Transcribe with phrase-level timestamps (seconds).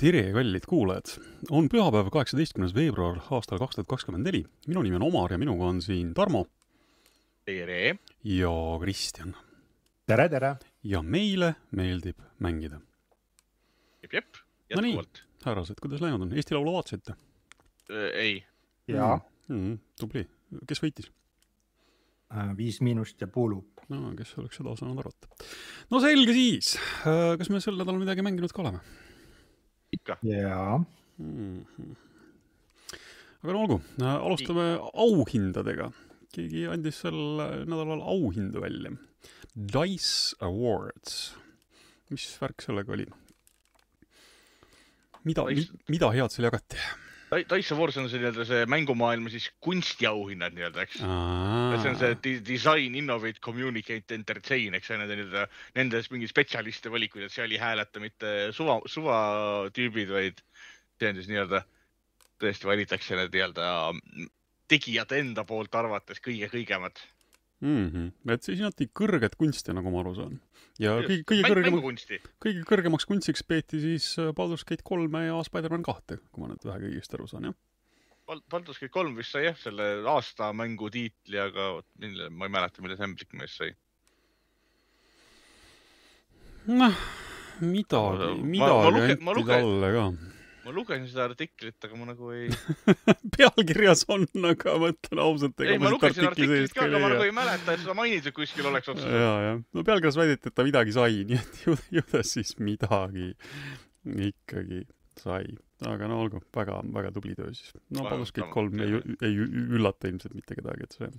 [0.00, 1.10] tere, kallid kuulajad!
[1.52, 4.38] on pühapäev, kaheksateistkümnes veebruar aastal kaks tuhat kakskümmend neli.
[4.64, 6.46] minu nimi on Omar ja minuga on siin Tarmo
[7.44, 7.98] tere!
[8.24, 9.34] ja Kristjan.
[10.08, 10.54] tere, tere!
[10.88, 12.80] ja meile meeldib mängida.
[14.02, 14.40] jep, jep,
[14.72, 16.32] No jätkuvalt härrased, kuidas läinud on?
[16.32, 17.18] Eesti Laulu vaatasite?
[17.90, 18.00] no,.
[18.14, 18.40] ei,
[18.88, 19.58] ja mm.
[19.58, 19.78] -hmm.
[20.00, 20.24] tubli.
[20.66, 21.12] kes võitis?
[22.32, 23.84] äh, Viis Miinust ja Puulup.
[23.92, 25.28] no kes oleks seda osanud arvata.
[25.90, 26.78] no selge siis.
[27.04, 28.80] kas me sel nädalal midagi mänginud ka oleme
[29.92, 30.18] ikka.
[30.22, 30.78] jaa.
[31.18, 31.96] -hmm.
[33.42, 34.66] aga no olgu, alustame
[35.06, 35.90] auhindadega.
[36.34, 37.20] keegi andis sel
[37.66, 38.90] nädalal auhindu välja.
[39.54, 41.34] Dice Awards.
[42.10, 43.06] mis värk sellega oli?
[45.24, 45.44] mida
[45.88, 46.78] mida head seal jagati?
[47.30, 50.96] Dice Awards on see nii-öelda see mängumaailma siis kunstiauhinnad nii-öelda, eks.
[50.98, 55.44] see on see design, innovate, communicate, entertain, eks nende nii-öelda,
[55.78, 60.42] nendes mingeid spetsialiste valikuid, et seal ei hääleta mitte suva, suvatüübid, vaid
[60.98, 61.62] see on siis nii-öelda,
[62.42, 63.70] tõesti valitakse need nii-öelda
[64.70, 66.98] tegijate enda poolt arvates kõige-kõigemad.
[67.60, 67.86] mm.
[67.88, 68.34] -hmm.
[68.34, 70.38] et siis hinnati kõrget kunsti, nagu ma aru saan.
[70.78, 72.20] ja kõige, kõige kõrgem, mängukunsti.
[72.44, 76.64] kõige kõrgemaks kunstiks peeti siis äh, Baldur's Gate kolme ja Spider-man kahte, kui ma nüüd
[76.64, 77.58] vähegi õigesti aru saan, jah?
[78.30, 82.82] Baldur's Gate kolm vist sai jah, selle aasta mängu tiitli, aga mille, ma ei mäleta,
[82.82, 83.72] mille Semblik mees sai.
[86.70, 87.00] noh,
[87.60, 90.04] midagi, midagi anti talle ka.
[90.70, 92.50] Ma lugesin seda artiklit, aga ma nagu ei,
[93.36, 97.14] pealkirjas on, aga mõtlen ausalt, ei ega ma ma lugesin artiklit ka, aga ma ei
[97.16, 99.16] nagu ei mäleta, et seda mainitud kuskil oleks otseselt.
[99.18, 99.58] ja, jah.
[99.74, 103.32] no pealkirjas väideti, et ta midagi sai, nii et ju, ju ta siis midagi
[104.30, 104.84] ikkagi
[105.20, 105.50] sai.
[105.90, 107.74] aga no olgu, väga, väga tubli töö siis.
[107.90, 108.52] no Gate tänu.
[108.54, 111.12] kolm ei, ei üllata ilmselt mitte kedagi, et see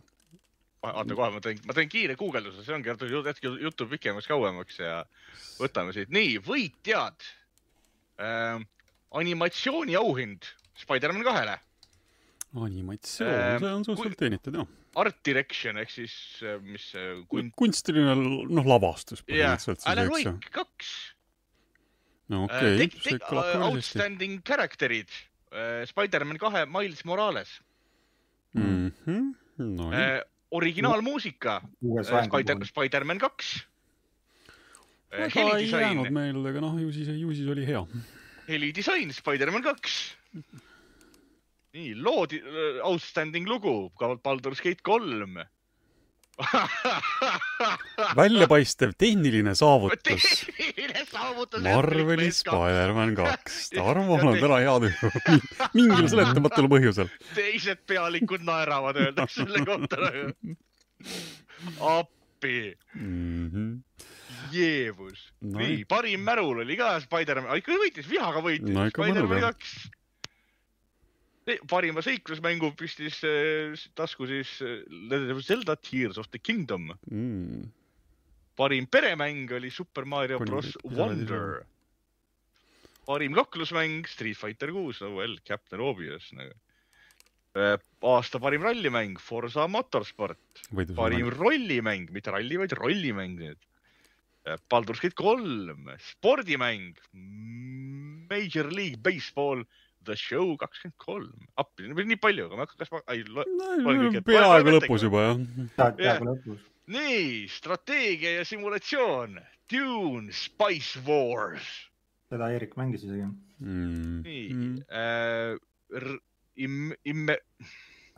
[0.82, 4.80] oota kohe, ma teen, ma teen kiire guugelduse, see ongi jätnud hetk juttu pikemaks, kauemaks
[4.82, 5.02] ja
[5.60, 6.14] võtame siit.
[6.14, 7.28] nii, võitjad
[8.22, 8.70] ähm,.
[9.12, 10.46] Animatsiooniauhind
[10.82, 11.58] Spider-man kahele,
[12.56, 14.68] animatsioon, Ähm, see on kui- suhteliselt teenitud jah.
[14.96, 16.14] art direction ehk siis
[16.44, 20.10] äh, mis see kun-, kunstiline noh, lavastus põhimõtteliselt Alan.
[20.12, 20.90] Wake kaks
[22.32, 23.78] no äh, okei, teg- see teg- kõlab ka päris hästi.
[23.78, 25.12] outstanding character'id
[25.52, 27.60] äh, Spider-man kahe Miles Morales
[28.54, 29.36] Mhm.
[29.58, 32.58] no nii, äh,, originaalmuusika äh, Spider.
[32.68, 33.54] Spider-man kaks
[35.12, 37.86] äh,, väga ei jäänud meelde, aga noh, ju siis, ju siis oli hea.
[38.52, 39.98] Helidisain Spider-man kaks.
[41.72, 42.42] nii, loodi,
[42.84, 43.92] outstanding lugu,
[44.24, 45.40] Baldur's Gate kolm.
[48.16, 50.46] väljapaistev tehniline saavutus.
[50.58, 51.62] tehniline saavutus.
[51.64, 53.70] Marveli Spider-man kaks.
[53.76, 55.12] Tarmol on täna hea tuju.
[55.78, 57.12] mingil seletamatul põhjusel.
[57.36, 59.98] teised pealikud naeravad, öeldakse selle kohta.
[61.98, 62.78] appi,
[64.52, 65.24] jeevus.
[65.42, 69.76] no nii, parim märul oli ka Spider-man, ikka võitis, vihaga võitis No Spider-man kaks.
[71.68, 76.92] parima seiklusmängu pistis äh, tasku siis äh, Zelda Tears of the Kingdom.
[77.10, 77.70] mm..
[78.56, 81.64] parim peremäng oli Super Mario Kuni Bros Wonder.
[83.06, 86.54] parim kaklusmäng Street Fighter kuus, no well, Captain Obvious nagu.
[88.08, 90.62] aasta parim rallimäng Forsa Motorsport,
[90.96, 93.60] parim rollimäng, mitte ralli, vaid rollimäng nüüd.
[94.72, 96.96] Baldur's Gate kolm, spordimäng
[98.32, 99.64] Major League Baseball
[100.04, 104.24] The Show kakskümmend kolm, appi, nii palju, aga ma hakkan, kas ma, ei, kõik ette.
[104.32, 105.44] peaaegu lõpus juba jah.
[106.00, 106.64] peaaegu lõpus.
[106.96, 109.38] nii, strateegia ja simulatsioon,
[109.72, 111.70] Dune, Spice Wars,
[112.32, 113.30] seda Eerik mängis isegi.
[113.62, 114.24] Mm.
[114.26, 116.16] nii äh,,
[116.66, 117.38] im-, imme-,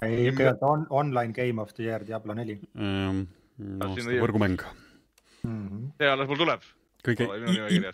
[0.08, 0.32] ei,
[0.64, 3.26] on online game of the year Diablo neli Ähm,
[3.84, 4.58] Ah, oli- võrgumäng.
[5.44, 5.68] mm.
[5.68, 5.92] -hmm.
[6.00, 6.64] see alles mul tuleb.
[7.04, 7.28] kõige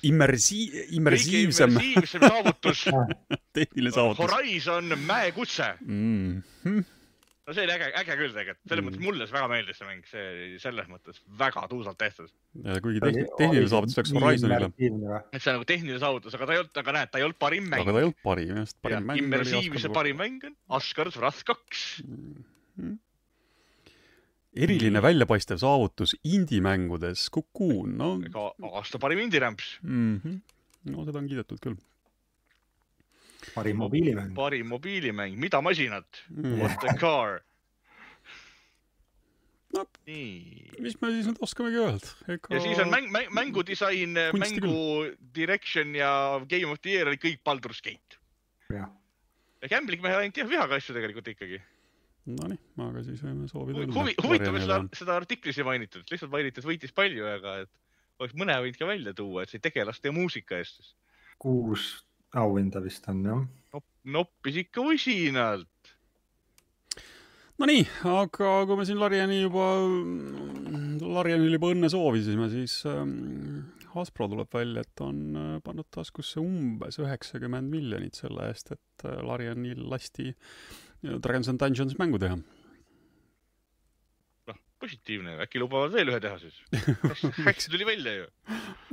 [0.06, 2.86] immersi-, immersiivsem immersiivsem saavutus
[3.58, 5.74] tehniline saavutus Horizon mäekutse.
[5.82, 6.42] mm.
[6.66, 6.84] -hmm.
[7.48, 8.90] no see oli äge, äge küll tegelikult, selles Mm.
[8.92, 12.30] mõttes mulle see väga meeldis see mäng, see oli selles mõttes väga tuusalt tehtud.
[12.64, 14.70] ja kuigi tehni-, tehniline saavutus läks Horizonile,
[15.34, 17.42] et see on nagu tehniline saavutus, aga ta ei olnud, aga näed, ta ei olnud
[17.42, 20.56] parim mäng aga ta ei olnud parim, just parim mäng oli immersiivse parim mäng on
[20.78, 22.04] Asgard's Wrath kaks.
[22.06, 23.00] Mhm.
[24.56, 30.16] Eriline väljapaistev saavutus indie-mängudes, Cocoon, no ega aasta parim indie-rämps, mm.
[30.24, 30.40] -hmm.
[30.94, 31.78] no seda on kiidetud küll
[33.54, 34.34] parim mobiilimäng.
[34.36, 36.60] parim mobiilimäng, mida masinat, mm..
[36.60, 37.42] What the car
[39.70, 39.84] No..
[40.08, 40.72] nii.
[40.82, 45.12] mis me siis nüüd oskamegi öelda, ega ja siis on mäng, mäng, mängudisain, Kunsti mängu
[45.36, 48.18] direction ja Game of the Year oli kõik Baldur's Gate.
[48.74, 48.90] jah,
[49.62, 51.62] ja Gambling mehe ainult jah, vihaga asju tegelikult ikkagi.
[52.30, 56.62] Nonii, aga siis võime soovida huvi, huvitav, et seda, seda artiklis ei mainitud, lihtsalt mainiti,
[56.62, 57.72] et võitis palju, aga et
[58.20, 60.94] oleks mõne võinud ka välja tuua, et see tegelaste ja muusika eest siis.
[61.40, 61.90] kuus
[62.38, 65.94] auhinda vist on jah Nop, noppis ikka usinalt.
[67.60, 69.66] Nonii, aga kui me siin Lariani juba,
[71.04, 77.02] Larianil juba õnne soovisime, siis ähm, Hasbro tuleb välja, et on äh, pannud taskusse umbes
[77.04, 80.32] üheksakümmend miljonit selle eest, et äh, Larianil lasti
[81.04, 82.40] Dragons and Dungeons mängu teha
[84.80, 86.56] positiivne, äkki lubavad veel ühe teha siis?
[87.48, 88.28] hästi tuli välja ju.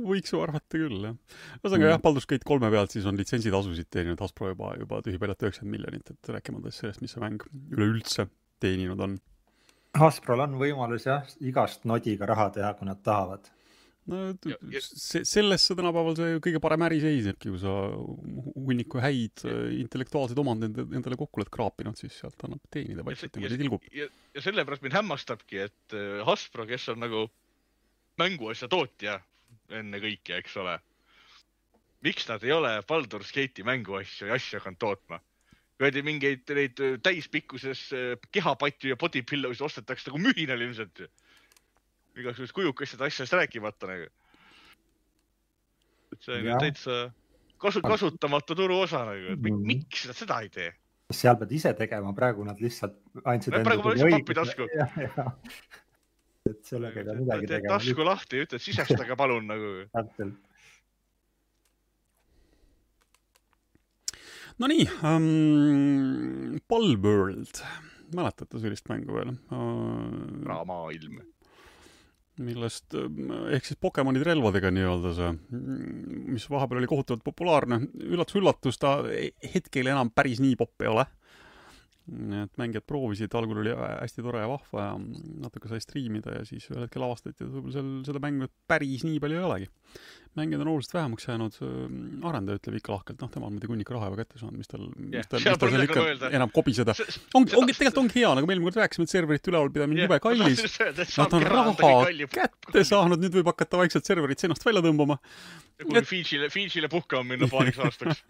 [0.03, 1.15] võiks ju arvata küll, jah.
[1.61, 1.91] ühesõnaga mm.
[1.93, 6.11] jah, Baldur's Gate kolme pealt siis on litsentsitasusid teeninud Hasbro juba, juba tühipealt üheksakümmend miljonit,
[6.11, 8.27] et rääkimata sellest, mis see mäng üleüldse
[8.63, 9.17] teeninud on.
[9.97, 13.47] Hasbrol on võimalus jah, igast nodiga raha teha, kui nad tahavad
[14.11, 14.81] no ja, ja...
[14.83, 17.73] see, selles see tänapäeval see kõige parem äri seisnebki, kui sa
[18.55, 19.53] hunniku häid ja.
[19.53, 23.87] Äh, intellektuaalseid omandeid endale kokku oled kraapinud, siis sealt annab teenida vaikselt niimoodi tilgub.
[23.95, 27.25] ja, ja sellepärast mind hämmastabki, et äh, Hasbro, kes on nagu
[28.21, 29.19] mänguasja tootja
[29.77, 30.77] ennekõike, eks ole.
[32.05, 35.21] miks nad ei ole Baldur's Gate'i mänguasju ja asju hakanud tootma?
[35.77, 37.89] kuradi mingeid neid äh, täispikkuses
[38.33, 41.09] kehapatju ja body pillow'sid ostetakse nagu mühinal ilmselt ju
[42.23, 44.09] igasugusest kujukestest asjadest rääkimata nagu.
[46.13, 46.97] et see on ju täitsa
[47.61, 49.63] kasu, kasutamatu turuosa nagu, et mm.
[49.71, 50.71] miks nad seda ei tee?
[51.13, 53.55] seal pead ise tegema, praegu nad lihtsalt andsid.
[53.63, 54.67] praegu pole lihtsalt pappi tasku.
[56.51, 57.77] et sellega ei pea midagi tegema.
[57.77, 59.71] tasku lahti ja ütled sisestage palun nagu.
[59.95, 60.43] täpselt.
[64.57, 67.59] Nonii um,, Palworld,
[68.17, 70.63] mäletate sellist mängu veel uh,?
[70.65, 71.19] maailm
[72.43, 72.93] millest,
[73.55, 75.29] ehk siis Pokemonid relvadega nii-öelda see,
[76.35, 78.99] mis vahepeal oli kohutavalt populaarne, üllatus-üllatus, ta
[79.55, 81.07] hetkel enam päris nii popp ei ole
[82.07, 84.93] et mängijad proovisid, algul oli hästi tore ja vahva ja
[85.43, 89.19] natuke sai striimida ja siis ühel hetkel avastati, et võib-olla seal seda mängu päris nii
[89.23, 89.67] palju ei olegi.
[90.37, 91.57] Mängijad on oluliselt vähemaks jäänud,
[92.29, 94.83] arendaja ütleb ikka lahkelt, noh, tema on muidugi hunniku raha juba kätte saanud, mis tal
[94.85, 96.31] yeah,, mis tal, mis tal seal ikka öelda.
[96.39, 96.95] enam kobiseda.
[97.37, 100.19] ongi, ongi, tegelikult ongi hea, nagu me eelmine kord rääkisime, et serverite ülevalpidamine on jube
[100.23, 100.77] kallis.
[101.21, 101.73] Nad on raha
[102.37, 105.19] kätte saanud, nüüd võib hakata vaikselt serverit seinast välja tõmbama.
[105.79, 108.23] ja kui Fidžile, Fidžile puhkama minna paariks aastaks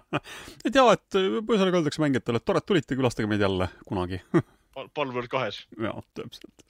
[0.66, 4.20] et jaa, et ühesõnaga öeldakse mängijatele, et tore, et tulite, külastage meid jälle kunagi
[4.74, 5.64] Palworld kahes.
[5.78, 6.64] jaa, täpselt.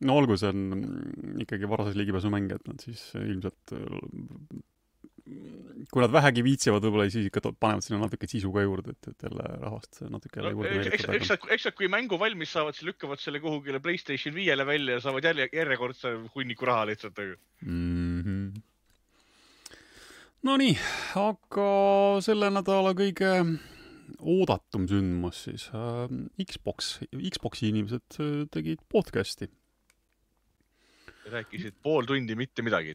[0.00, 3.74] no olgu, see on ikkagi varasas ligipääsumäng, et nad siis ilmselt
[5.24, 9.24] kui nad vähegi viitsivad, võib-olla siis ikka panevad sinna natuke sisu ka juurde, et, et
[9.24, 10.96] jälle rahvast natuke jälle juurde meelitada.
[10.98, 14.66] eks, eks nad, eks nad, kui mängu valmis saavad, siis lükkavad selle kuhugile Playstation viiele
[14.68, 18.20] välja ja saavad jälle järjekordse hunniku raha lihtsalt mm.
[18.20, 18.62] -hmm.
[20.44, 20.76] Nonii,
[21.16, 21.70] aga
[22.20, 23.30] selle nädala kõige
[24.20, 26.06] oodatum sündmus siis äh,.
[26.44, 29.50] Xbox, Xbox'i inimesed äh, tegid podcast'i.
[31.24, 32.94] rääkisid pool tundi mitte midagi.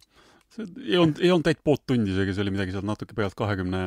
[0.54, 3.36] see ei olnud, ei olnud täit poolt tundi isegi, see oli midagi seal natuke pealt
[3.38, 3.82] kahekümne,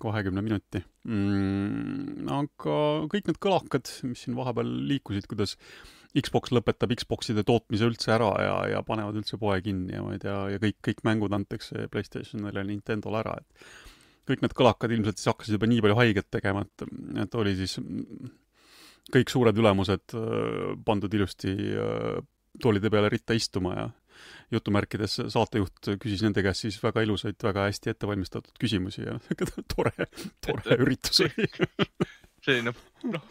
[0.00, 2.28] kahekümne minuti mm,.
[2.32, 2.78] aga
[3.12, 5.56] kõik need kõlakad, mis siin vahepeal liikusid, kuidas
[6.16, 10.22] Xbox lõpetab Xboxide tootmise üldse ära ja, ja panevad üldse poe kinni ja ma ei
[10.22, 13.68] tea, ja kõik, kõik mängud antakse Playstationile ja Nintendole ära, et
[14.28, 16.88] kõik need kõlakad ilmselt siis hakkasid juba nii palju haiget tegema, et,
[17.24, 17.78] et oli siis
[19.14, 22.20] kõik suured ülemused äh, pandud ilusti äh,
[22.60, 23.88] toolide peale ritta istuma ja
[24.50, 29.18] jutumärkides saatejuht küsis nende käest siis väga ilusaid, väga hästi ettevalmistatud küsimusi ja
[29.74, 30.08] tore,
[30.44, 31.46] tore üritus oli
[32.48, 32.74] selline
[33.06, 33.22] noh,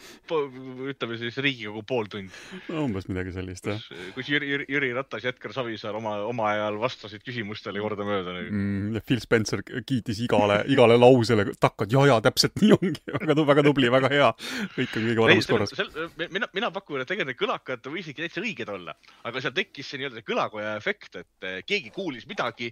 [0.88, 2.32] ütleme siis Riigikogu pooltund
[2.70, 2.84] no,.
[2.86, 3.82] umbes midagi sellist, jah.
[4.16, 9.02] kus Jüri, Jüri, Jüri Ratas ja Edgar Savisaar oma, oma ajal vastasid küsimustele kordamööda mm,.
[9.08, 13.92] Phil Spencer kiitis igale, igale lausele takkad, ja, ja täpselt nii ongi, väga, väga tubli,
[13.94, 14.32] väga hea.
[14.78, 15.76] kõik on kõige paremas korras.
[16.24, 18.96] mina, mina pakun, et tegelikult kõlakad võisidki täitsa õiged olla,
[19.28, 22.72] aga seal tekkis see nii-öelda kõlakoja efekt, et eh, keegi kuulis midagi,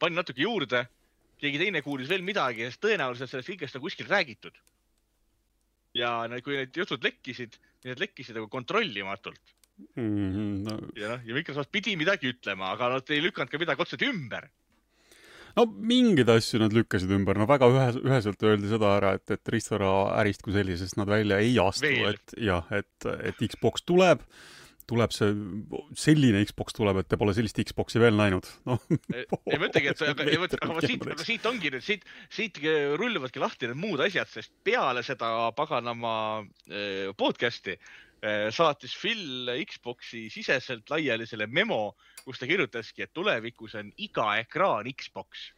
[0.00, 0.86] pani natuke juurde,
[1.42, 4.54] keegi teine kuulis veel midagi ja siis tõenäoliselt sellest kõigest on kuskil räägitud
[5.96, 6.12] ja
[6.44, 9.54] kui need jutud lekkisid, need lekkisid nagu kontrollimatult
[9.96, 10.32] mm.
[10.32, 10.78] -hmm, no.
[10.96, 14.48] ja noh, ja Microsoft pidi midagi ütlema, aga nad ei lükanud ka midagi otseselt ümber.
[15.56, 19.54] no mingeid asju nad lükkasid ümber, no väga ühes, üheselt öeldi seda ära, et, et
[19.54, 24.24] riistvara ärist kui sellisest nad välja ei astu, et jah, et, et Xbox tuleb
[24.92, 25.32] tuleb see,
[25.98, 28.48] selline Xbox tuleb, et te pole sellist Xbox'i veel näinud.
[28.68, 28.78] No..
[29.18, 32.60] ei ma ütlengi, et aga, aga, aga siit, aga siit ongi nüüd, siit, siit
[33.00, 36.14] rulluvadki lahti need muud asjad, sest peale seda paganama
[36.68, 43.76] eh, podcast'i eh, saatis Phil Xbox'i siseselt laiali selle memo, kus ta kirjutaski, et tulevikus
[43.80, 45.50] on iga ekraan Xbox.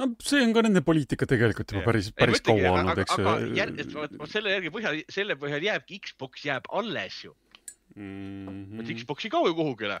[0.00, 3.28] No see on ka nende poliitika tegelikult juba päris, päris ei, kaua olnud, eks ju.
[3.28, 7.32] aga, aga selle järgi põhjal, selle põhjal jääbki Xbox jääb alles ju
[7.96, 8.48] mm.
[8.48, 8.80] -hmm.
[8.80, 10.00] et Xbox ei kao ju kuhugile.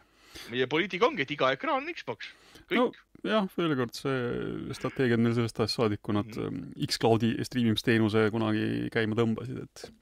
[0.50, 2.30] meie poliitika ongi, et iga ekraan on Xbox.
[2.70, 2.92] kõik no..
[3.24, 6.72] jah, veel kord see strateegia on neil sellest ajast saadik, kui nad mm.
[6.88, 9.92] X-Cloudi striimimisteenuse kunagi käima tõmbasid, et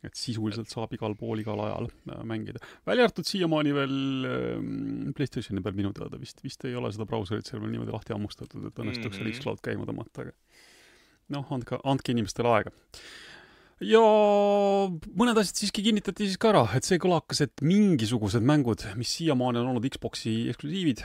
[0.00, 2.60] et sisuliselt saab igal pool igal ajal äh, mängida.
[2.88, 3.96] välja arvatud siiamaani veel
[4.28, 8.16] äh, Playstationi peal minu teada vist, vist ei ole seda brauserit seal veel niimoodi lahti
[8.16, 9.16] hammustatud, et õnnestuks mm -hmm.
[9.16, 9.36] seal Mhm.
[9.36, 10.32] X-Cloud käima tõmmata, aga
[11.36, 12.72] noh, andke, andke inimestele aega.
[13.80, 14.02] Ja
[15.16, 19.62] mõned asjad siiski kinnitati siis ka ära, et see kõlakas, et mingisugused mängud, mis siiamaani
[19.62, 21.04] on olnud Xbox'i eksklusiivid,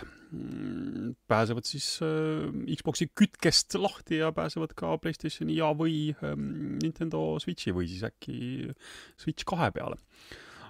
[1.32, 7.75] pääsevad siis äh, Xbox'i kütkest lahti ja pääsevad ka Playstationi ja või ähm, Nintendo Switchi
[7.75, 8.74] või siis äkki
[9.22, 10.01] Switch kahe peale.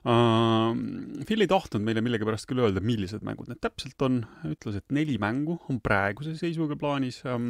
[0.05, 5.15] Phil ei tahtnud meile millegipärast küll öelda, millised mängud need täpselt on, ütles, et neli
[5.21, 7.47] mängu on praeguse seisuga plaanis um,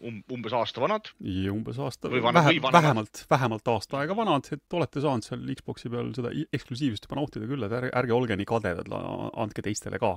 [0.00, 1.10] um, umbes aasta vanad.
[1.52, 2.80] umbes aasta, Või vanad- vähe, või vanemad.
[2.86, 7.50] vähemalt, vähemalt aasta aega vanad, et olete saanud seal Xbox'i peal seda eksklusiivsust juba nautida
[7.50, 8.88] küll, et ärge, ärge olge nii kadedad,
[9.44, 10.14] andke teistele ka.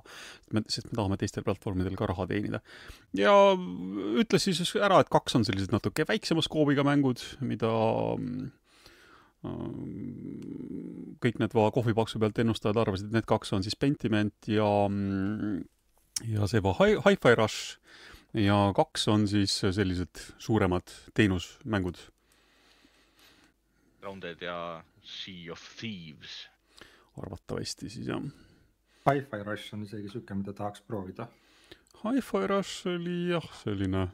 [0.68, 2.64] sest me tahame teistel platvormidel ka raha teenida.
[3.18, 3.36] ja
[4.24, 7.68] ütles siis ära, et kaks on sellised natuke väiksema skoobiga mängud, mida
[8.16, 8.52] ähm,
[11.24, 15.62] kõik need va- kohvipaksu pealt ennustajad arvasid, et need kaks on siis Pentiment ja mm,
[16.32, 17.78] ja see Hi-Fi Rush
[18.34, 22.00] ja kaks on siis sellised suuremad teenusmängud.
[24.02, 26.48] Grounded ja Sea of Thieves.
[27.18, 28.24] arvatavasti siis jah.
[29.10, 31.28] Hi-Fi Rush on isegi siuke, mida tahaks proovida.
[32.04, 34.08] Hi-Fi Rush oli jah, selline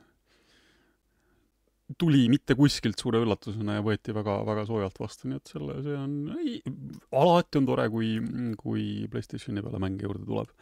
[1.98, 5.98] tuli mitte kuskilt suure üllatusena ja võeti väga, väga soojalt vastu, nii et selle, see
[5.98, 6.16] on,
[7.24, 8.14] alati on tore, kui,
[8.60, 10.54] kui Playstationi peale mänge juurde tuleb.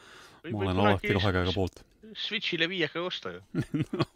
[0.47, 1.83] ma olen alati kahe käega poolt.
[2.15, 3.41] Switch'ile viieka osta ju.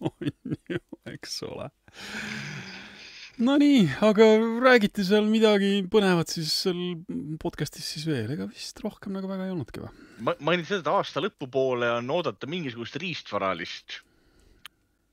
[0.07, 0.31] on
[0.69, 0.79] ju,
[1.11, 1.67] eks ole.
[3.41, 4.25] Nonii, aga
[4.61, 6.79] räägiti seal midagi põnevat siis seal
[7.41, 9.91] podcast'is siis veel, ega vist rohkem nagu väga ei olnudki või?
[10.27, 13.97] ma mainin seda, et aasta lõpupoole on oodata mingisugust riistvaralist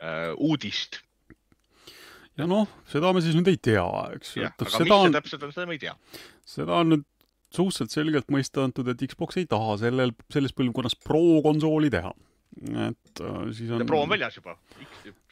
[0.02, 1.00] äh, uudist.
[2.38, 3.84] Ja noh, seda me siis nüüd ei tea,
[4.16, 4.46] eks ju.
[4.46, 5.94] aga mis seda see on, täpselt on, seda me ei tea.
[6.48, 7.06] seda on nüüd
[7.54, 12.12] suhteliselt selgelt mõista antud, et Xbox ei taha sellel, selles põlvkonnas Pro-konsooli teha.
[12.88, 14.56] et äh, siis on Pro on väljas juba.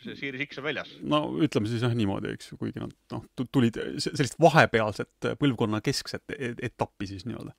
[0.05, 0.97] see Series X on väljas.
[1.03, 5.81] no ütleme siis jah niimoodi, eks ju, kuigi nad noh, tulid se- sellist vahepealset põlvkonna
[5.85, 7.53] keskset e- etappi siis nii-öelda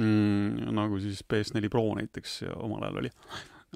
[0.00, 0.70] mm,.
[0.76, 3.10] nagu siis PS4 Pro näiteks ja omal ajal oli.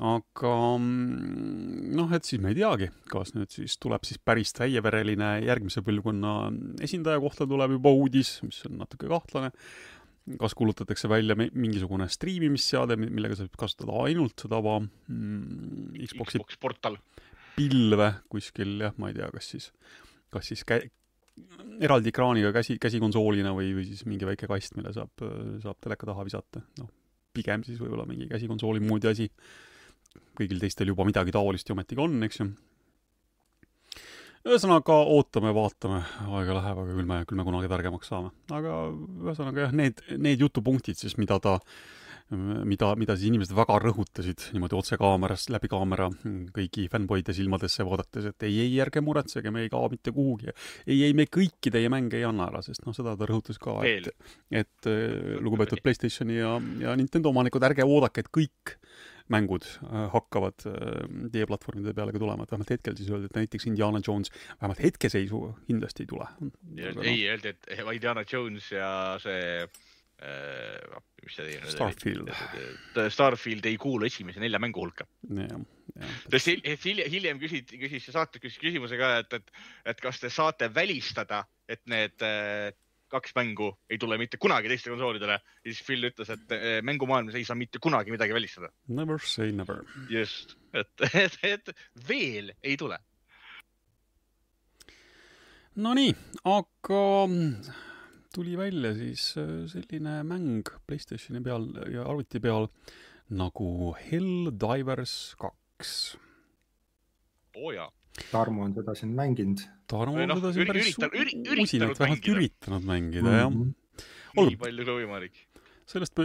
[0.03, 5.37] Aga mm, noh, et siis me ei teagi, kas nüüd siis tuleb siis päris täievereline
[5.47, 6.33] järgmise põlvkonna
[6.83, 9.53] esindaja kohta tuleb juba uudis, mis on natuke kahtlane.
[10.41, 16.59] kas kuulutatakse välja mi- mingisugune striimimisseade, millega saab kasutada ainult seda tava mm, Xbox'i Xbox
[16.59, 16.99] portal.
[17.55, 19.71] pilve kuskil jah, ma ei tea, kas siis,
[20.35, 20.89] kas siis kä-,
[21.85, 25.23] eraldi ekraaniga käsi, käsikonsoolina või, või siis mingi väike kast, mille saab,
[25.63, 26.91] saab teleka taha visata, noh,
[27.35, 29.29] pigem siis võib-olla mingi käsikonsooli moodi asi.
[30.39, 32.49] Kõigil teistel juba midagi taolist ju ometigi on, eks ju.
[34.45, 38.33] ühesõnaga ootame, vaatame, aega läheb, aga küll me, küll me kunagi targemaks saame.
[38.53, 38.79] aga
[39.27, 41.59] ühesõnaga jah, need, need jutupunktid siis, mida ta
[42.33, 46.09] mida, mida siis inimesed väga rõhutasid niimoodi otse kaamerast, läbi kaamera
[46.57, 50.55] kõigi fännboide silmadesse vaadates, et ei, ei, ärge muretsege, me ei kao mitte kuhugi.
[50.87, 53.77] ei, ei, me kõiki teie mänge ei anna ära, sest noh, seda ta rõhutas ka,
[53.89, 54.09] et
[54.51, 58.77] et äh, lugupeetud Playstationi ja, ja Nintendo omanikud, ärge oodake, et kõik
[59.33, 63.39] mängud äh, hakkavad äh, teie platvormide peale ka tulema, et vähemalt hetkel siis öeldi, et
[63.41, 66.29] näiteks Indiana Jones vähemalt hetkeseisu kindlasti ei tule.
[66.77, 68.91] ei, öeldi, et Indiana Jones ja
[69.23, 72.35] see äh,, mis see teine Starfield..
[73.09, 75.09] Starfield ei kuulu esimese nelja mängu hulka.
[75.95, 79.53] et hiljem, hiljem küsiti, küsis saate küsis küsimuse ka, et, et,
[79.95, 82.73] et kas te saate välistada, et need äh,
[83.15, 87.39] kaks mängu ei tule mitte kunagi teiste konsoolidele ja siis Phil ütles, et äh, mängumaailmas
[87.39, 88.71] ei saa mitte kunagi midagi välistada.
[88.89, 89.83] Never say never.
[90.11, 90.93] just, et,
[91.25, 91.75] et, et
[92.09, 92.99] veel ei tule.
[95.75, 96.13] Nonii,
[96.47, 97.01] aga
[98.35, 102.69] tuli välja siis äh, selline mäng Playstationi peal ja arvuti peal
[103.35, 106.17] nagu Helldivers kaks.
[107.55, 107.91] oo oh, jaa,
[108.31, 109.63] Tarmo on seda siin mänginud.
[109.91, 112.37] Tarmo Või on noh, seda siin päris üritanud- usinalt vähemalt mängida.
[112.37, 113.51] üritanud mängida jah.
[113.51, 113.75] Mhm.
[114.35, 115.43] Nii palju kui võimalik.
[115.87, 116.25] sellest me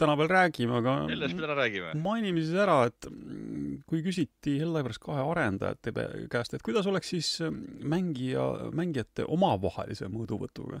[0.00, 1.90] täna veel räägime, aga sellest me täna räägime.
[2.00, 5.92] mainime siis ära, et mm, kui küsiti Helldivers kahe arendajate
[6.32, 10.80] käest, et kuidas oleks siis mm, mängija, mängijate omavahelise mõõduvõtuga,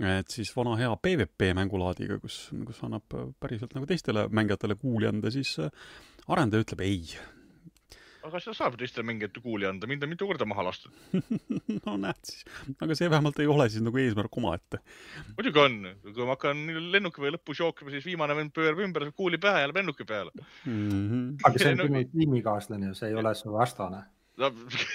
[0.00, 3.04] et siis vana hea PVP mängulaadiga, kus, kus annab
[3.38, 5.58] päriselt nagu teistele mängijatele kuuli anda, siis
[6.26, 7.02] arendaja ütleb ei.
[8.24, 10.92] Aga seda saab teistele mängijate kuuli anda, mind on mitu korda maha lastud
[11.86, 12.46] no näed siis,
[12.80, 14.80] aga see vähemalt ei ole siis nagu eesmärk omaette.
[15.36, 16.64] muidugi on, kui ma hakkan
[16.94, 20.32] lennuki või lõpus jooksma, siis viimane vend pöörab ümber, kuuli pähe ja läheb lennuki peale
[20.34, 20.90] mm.
[20.90, 21.30] -hmm.
[21.44, 24.04] aga see on sinu tiimikaaslane, see ei ole su vastane
[24.40, 24.50] no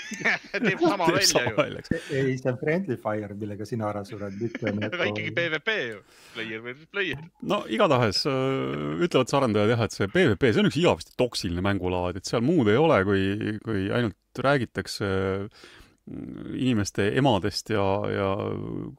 [0.66, 2.00] teeb sama teeb välja sama ju.
[2.12, 4.92] ei, see on friendly fire, millega sina ära sured, mitte nagu.
[4.92, 6.00] aga ikkagi PVP ju,
[6.36, 7.26] player versus player.
[7.54, 11.64] no igatahes äh, ütlevad see arendajad jah, et see PVP, see on üks igavesti toksiline
[11.66, 15.08] mängulaad, et seal muud ei ole, kui, kui ainult räägitakse
[15.48, 18.30] mm, inimeste emadest ja, ja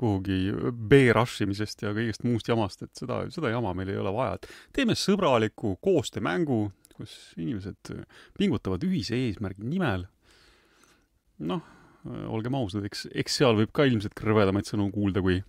[0.00, 0.40] kuhugi
[0.72, 4.48] B-rush imisest ja kõigest muust jamast, et seda, seda jama meil ei ole vaja, et
[4.80, 6.62] teeme sõbraliku koostöömängu,
[6.96, 7.92] kus inimesed
[8.36, 10.08] pingutavad ühise eesmärgi nimel
[11.40, 11.62] noh,
[12.32, 15.40] olgem ausad, eks, eks seal võib ka ilmselt krõvedamaid sõnu kuulda, kui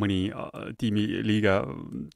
[0.00, 1.54] mõni äh, tiimiliige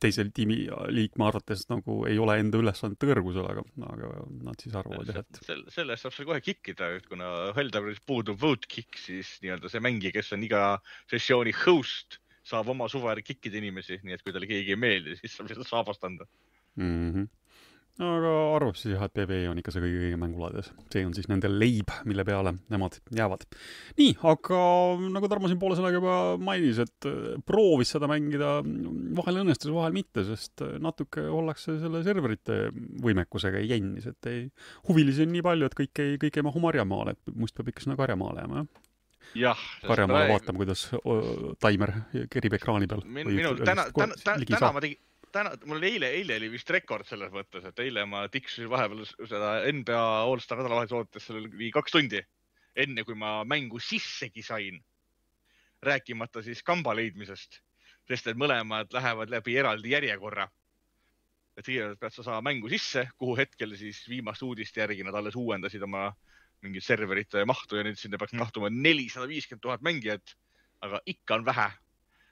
[0.02, 3.62] teisel tiimiliikme arvates nagu ei ole enda ülesannete kõrgusel, aga,
[3.92, 4.10] aga
[4.48, 8.02] nad siis arvavad jah, et selle, selle eest saab seal kohe kikkida, et kuna Helldivers
[8.06, 10.64] puudub vote kick, siis nii-öelda see mängija, kes on iga
[11.10, 15.18] sessiooni host, saab oma suve järgi kikkida inimesi, nii et kui talle keegi ei meeldi,
[15.20, 17.10] siis saab lihtsalt saabast anda mm.
[17.12, 17.34] -hmm
[17.98, 20.70] aga PBE on ikka see kõige õigem mängulaades.
[20.92, 23.46] see on siis nende leib, mille peale nemad jäävad.
[23.98, 24.60] nii, aga
[25.16, 28.58] nagu Tarmo siin poole sõnaga juba mainis, et äh, proovis seda mängida,
[29.18, 32.68] vahel õnnestus, vahel mitte, sest äh, natuke ollakse selle serverite
[33.02, 34.44] võimekusega jännis, et ei,
[34.88, 37.86] huvilisi on nii palju, et kõik ei, kõik ei mahu marjamaale, et must peab ikka
[37.86, 38.86] sinna karjamaale jääma, jah?
[39.48, 39.66] jah.
[39.90, 40.38] karjamaale praegu...
[40.38, 40.86] vaatama, kuidas
[41.66, 41.94] taimer
[42.30, 43.02] kerib ekraani peal.
[43.10, 47.64] minul täna, täna, täna ma tegin täna, mul eile, eile oli vist rekord selles mõttes,
[47.68, 52.20] et eile ma tiksusin vahepeal seda NBA Allstar nädalavahetuse ootes, seal oli kaks tundi,
[52.78, 54.84] enne kui ma mängu sissegi sain.
[55.82, 57.60] rääkimata siis kamba leidmisest,
[58.10, 60.48] sest et mõlemad lähevad läbi eraldi järjekorra.
[61.56, 65.36] et kõigepealt pead sa saama mängu sisse, kuhu hetkel siis viimaste uudiste järgi nad alles
[65.36, 66.12] uuendasid oma
[66.62, 70.36] mingit serverite mahtu ja nüüd sinna peaks mahtuma nelisada viiskümmend tuhat mängijat.
[70.80, 71.70] aga ikka on vähe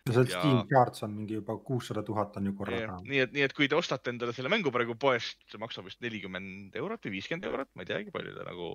[0.07, 0.41] no see ja...
[0.41, 2.99] Steam Charts on mingi juba kuussada tuhat on ju korraga.
[3.07, 6.03] nii et, nii et kui te ostate endale selle mängu praegu poest, see maksab vist
[6.05, 8.71] nelikümmend eurot või viiskümmend eurot, ma ei teagi, palju ta nagu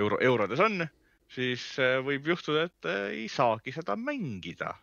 [0.00, 0.86] euro, eurodes on,
[1.32, 4.74] siis äh, võib juhtuda, et äh, ei saagi seda mängida.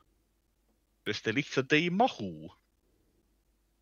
[1.09, 2.51] sest te lihtsalt ei mahu.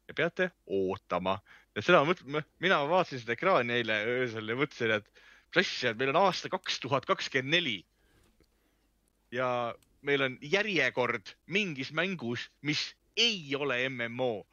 [0.08, 1.40] ja peate ootama.
[1.76, 6.14] ja seda mõtlen, mina vaatasin seda ekraani eile öösel ja mõtlesin, et mis asja, meil
[6.14, 7.78] on aasta kaks tuhat kakskümmend neli.
[9.32, 12.82] ja meil on järjekord mingis mängus, mis
[13.18, 14.46] ei ole MMO.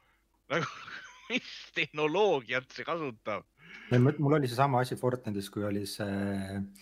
[0.49, 0.65] nagu,
[1.31, 3.45] mis tehnoloogiat see kasutab?
[3.91, 6.75] mul oli seesama asi Fortnite'is, kui oli see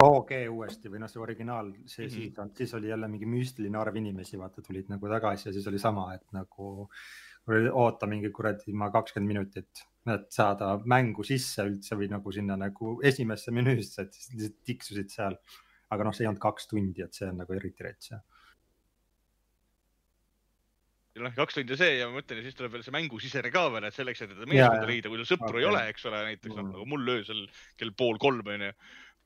[0.00, 2.52] OG uuesti või noh, see originaal, see mm -hmm.
[2.52, 5.78] siis, siis oli jälle mingi müstiline arv inimesi, vaata, tulid nagu tagasi ja siis oli
[5.78, 6.88] sama, et nagu
[7.72, 13.00] oota mingi kuradi ma kakskümmend minutit, et saada mängu sisse üldse või nagu sinna nagu
[13.02, 15.36] esimesse menüüsse, et siis lihtsalt tiksusid seal
[15.90, 18.22] aga noh, see ei olnud kaks tundi, et see on nagu eriti rets jah
[21.24, 23.86] noh, kaks tundi see ja ma mõtlen ja siis tuleb veel see mängusisene ka veel,
[23.88, 25.62] et selleks, et meeskonda leida, kui sul sõpru okay.
[25.62, 26.72] ei ole, eks ole, näiteks mm.
[26.72, 27.42] nagu mul öösel
[27.80, 28.70] kell pool kolm onju.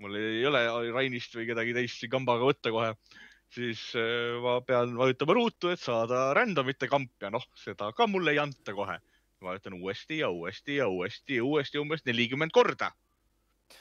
[0.02, 2.90] mul ei ole Rainist või kedagi teist siin kambaga võtta kohe,
[3.54, 8.34] siis äh, ma pean vajutama ruutu, et saada randomite kamp ja noh, seda ka mulle
[8.34, 8.98] ei anta kohe.
[9.44, 12.94] vajutan uuesti ja uuesti ja uuesti ja uuesti umbes nelikümmend korda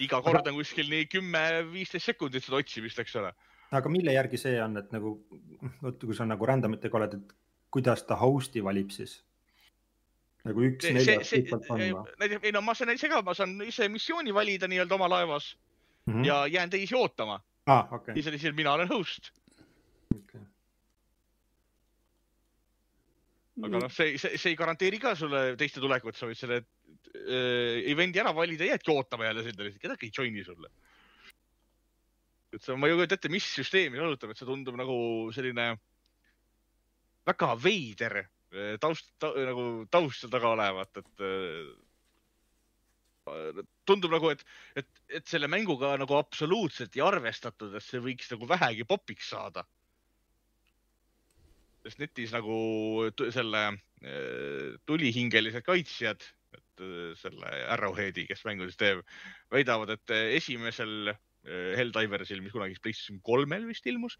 [0.04, 3.34] iga kord on kuskil nii kümme-viisteist sekundit seda otsimist, eks ole.
[3.74, 5.16] aga mille järgi see on, et nagu,
[5.82, 7.36] vot kui sa nagu random itega oled, et
[7.74, 9.20] kuidas ta host'i valib siis?
[10.44, 12.40] nagu üks neljast on või?
[12.42, 15.54] ei no ma saan ise ka, ma saan ise missiooni valida nii-öelda oma laevas
[16.06, 16.26] mm -hmm.
[16.28, 17.94] ja jään teisi ootama ah,.
[17.94, 18.14] Okay.
[18.14, 19.32] siis oli siin, mina olen host
[20.18, 20.42] okay
[23.62, 26.64] aga noh, see, see, see ei garanteeri ka sulle teiste tulekut, sa võid selle
[27.18, 30.70] äh, event'i ära valida, jäädki ootama jälle sinna, kedagi ei join'i sulle.
[32.54, 34.98] et see, ma ei kujuta ette, mis süsteemi kasutab, et see tundub nagu
[35.34, 35.72] selline
[37.26, 41.72] väga veider äh, taust ta,, nagu taust seal taga olevat, et äh,
[43.88, 44.44] tundub nagu, et,
[44.78, 44.90] et,
[45.22, 49.64] et selle mänguga nagu absoluutselt ei arvestatud, et see võiks nagu vähegi popiks saada
[51.84, 52.56] sest netis nagu
[53.34, 56.24] selle äh, tulihingelised kaitsjad,
[57.20, 59.04] selle Arrowheadi, kes mängu siis teeb,
[59.54, 64.14] väidavad, et äh, esimesel Helldiversil, mis kunagi PlayStation kolmel vist ilmus,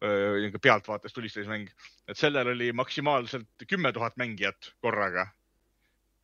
[0.00, 1.68] pealtvaates tulistamismäng,
[2.10, 5.28] et sellel oli maksimaalselt kümme tuhat mängijat korraga.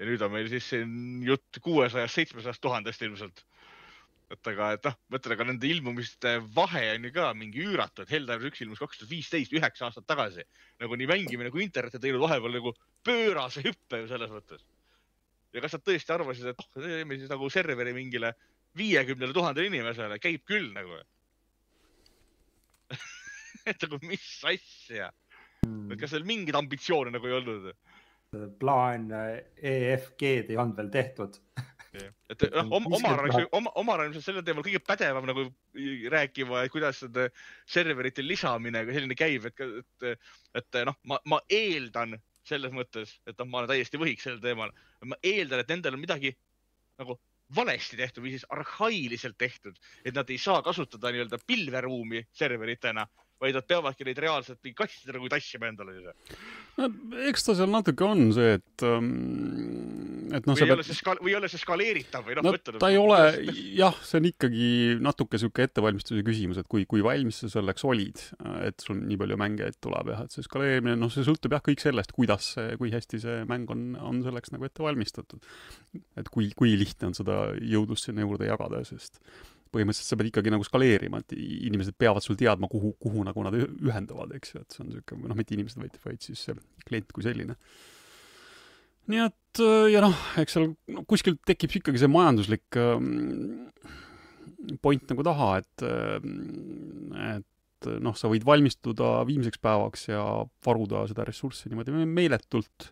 [0.00, 3.44] ja nüüd on meil siis siin jutt kuuesajast, seitsmesajast tuhandest ilmselt
[4.34, 8.12] et aga, et noh, mõtlen, aga nende ilmumiste vahe on ju ka mingi üüratu, et
[8.14, 10.44] Helldivers üks ilmus kaks tuhat viisteist, üheksa aastat tagasi.
[10.82, 12.72] nagu nii mängimine kui internet on teinud vahepeal nagu
[13.06, 14.66] pöörase hüppe ju selles mõttes.
[15.56, 18.32] Ja kas nad tõesti arvasid, et noh, teeme siis nagu serveri mingile
[18.76, 21.00] viiekümnele tuhandele inimesele, käib küll nagu.
[23.66, 25.08] Et nagu mis asja?
[25.66, 27.72] Mm., kas seal mingeid ambitsioone nagu ei olnud?
[28.60, 29.06] plaan
[29.56, 31.38] EFG-d ei olnud veel tehtud.
[31.96, 33.46] Et noh, Omar oleks,
[33.80, 35.46] Omar on sellel teemal kõige pädevam nagu
[36.12, 37.28] rääkima, et kuidas seda
[37.70, 39.62] serverite lisamine või selline käib, et,
[40.10, 40.26] et,
[40.60, 44.74] et noh, ma, ma eeldan selles mõttes, et noh, ma olen täiesti võhik sellel teemal.
[45.04, 46.32] ma eeldan, et nendel on midagi
[47.00, 47.18] nagu
[47.56, 53.06] valesti tehtud või siis arhailiselt tehtud, et nad ei saa kasutada nii-öelda pilveruumi serveritena
[53.42, 56.38] vaid nad peavadki neid reaalselt mingi kastidena nagu tassima endale siis.
[56.81, 56.88] no
[57.29, 59.11] eks ta seal natuke on see, et ähm,
[60.35, 60.83] et noh, või, pead...
[60.96, 61.14] Ska...
[61.20, 62.81] või ei ole see skaleeritav või noh no,, mõtle.
[62.83, 63.18] ta ei ole,
[63.77, 64.68] jah, see on ikkagi
[65.05, 68.22] natuke sihuke ettevalmistuse küsimus, et kui, kui valmis sa selleks olid,
[68.66, 71.83] et sul nii palju mängijaid tuleb jah, et see skaleerimine, noh, see sõltub jah, kõik
[71.83, 75.44] sellest, kuidas see, kui hästi see mäng on, on selleks nagu ette valmistatud.
[76.16, 79.20] et kui, kui lihtne on seda jõudlust sinna juurde jagada, sest
[79.76, 83.56] põhimõtteliselt sa pead ikkagi nagu skaleerima, et inimesed peavad sul teadma, kuhu, kuhu nagu nad
[83.56, 86.56] ühenduvad, eks ju, et see on niisugune, noh, mitte inimesed, vaid, vaid siis see
[86.88, 87.58] klient kui selline.
[89.12, 89.62] nii et
[89.92, 93.68] ja noh, eks seal no, kuskil tekib ikkagi see majanduslik ähm,
[94.82, 100.24] point nagu taha, et, äh, et noh, sa võid valmistuda viimseks päevaks ja
[100.66, 102.90] varuda seda ressurssi niimoodi meeletult,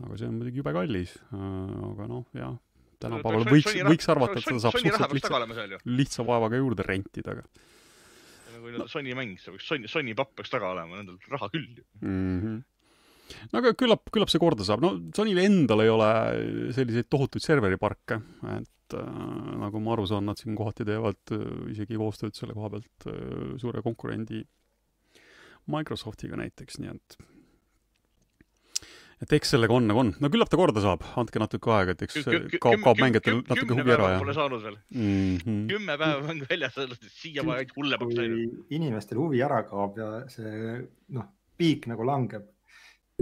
[0.00, 1.46] aga see on muidugi jube kallis, äh,
[1.92, 2.56] aga noh, jah
[3.00, 7.46] tänapäeval võiks, võiks arvata, et seda saab suhteliselt lihtsa, lihtsa vaevaga juurde rentida, aga
[8.60, 8.88] nagu no.
[8.90, 12.36] Sony mäng, see võiks Sony, Sony papp peaks taga olema, nendel raha küll ju mm.
[12.42, 12.60] -hmm.
[13.52, 16.10] no aga küllap, küllap see korda saab, no Sonyl endal ei ole
[16.76, 18.20] selliseid tohutuid serveriparke,
[18.58, 19.10] et äh,
[19.64, 23.56] nagu ma aru saan, nad siin kohati teevad äh, isegi koostööd selle koha pealt äh,
[23.62, 24.44] suure konkurendi
[25.70, 27.20] Microsoftiga näiteks, nii et
[29.20, 30.12] et eks sellega on nagu on.
[30.22, 32.22] no küllap ta korda saab, andke natuke aega, et eks
[32.62, 34.22] kaob, kaob mängijatel natuke huvi ära ja.
[34.22, 35.34] Pole saanud veel mm.
[35.42, 35.66] -hmm.
[35.72, 36.78] kümme päeva mängu väljas
[37.18, 38.56] siiamaani ainult hullemaks läinud.
[38.78, 40.80] inimestel huvi ära kaob ja see
[41.16, 41.28] noh,
[41.60, 42.48] piik nagu langeb,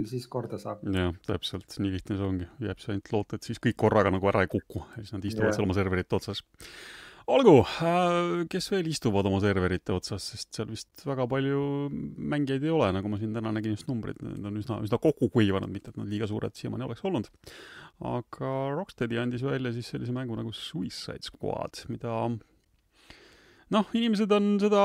[0.07, 0.85] siis korda saab.
[0.95, 4.31] jah, täpselt, nii lihtne see ongi, jääb see ainult loota, et siis kõik korraga nagu
[4.31, 5.59] ära ei kuku ja siis nad istuvad yeah.
[5.59, 6.43] seal oma serverite otsas
[7.29, 11.61] olgu, äh, kes veel istuvad oma serverite otsas, sest seal vist väga palju
[11.91, 15.29] mängijaid ei ole, nagu ma siin täna nägin just numbreid, need on üsna, üsna kokku
[15.33, 17.29] kuivanud, mitte et nad liiga suured siiamaani oleks olnud.
[18.09, 22.15] aga Rocksteadi andis välja siis sellise mängu nagu Suicide Squad, mida
[23.73, 24.81] noh, inimesed on seda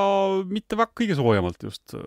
[0.51, 2.05] mitte väga kõige soojamalt just äh,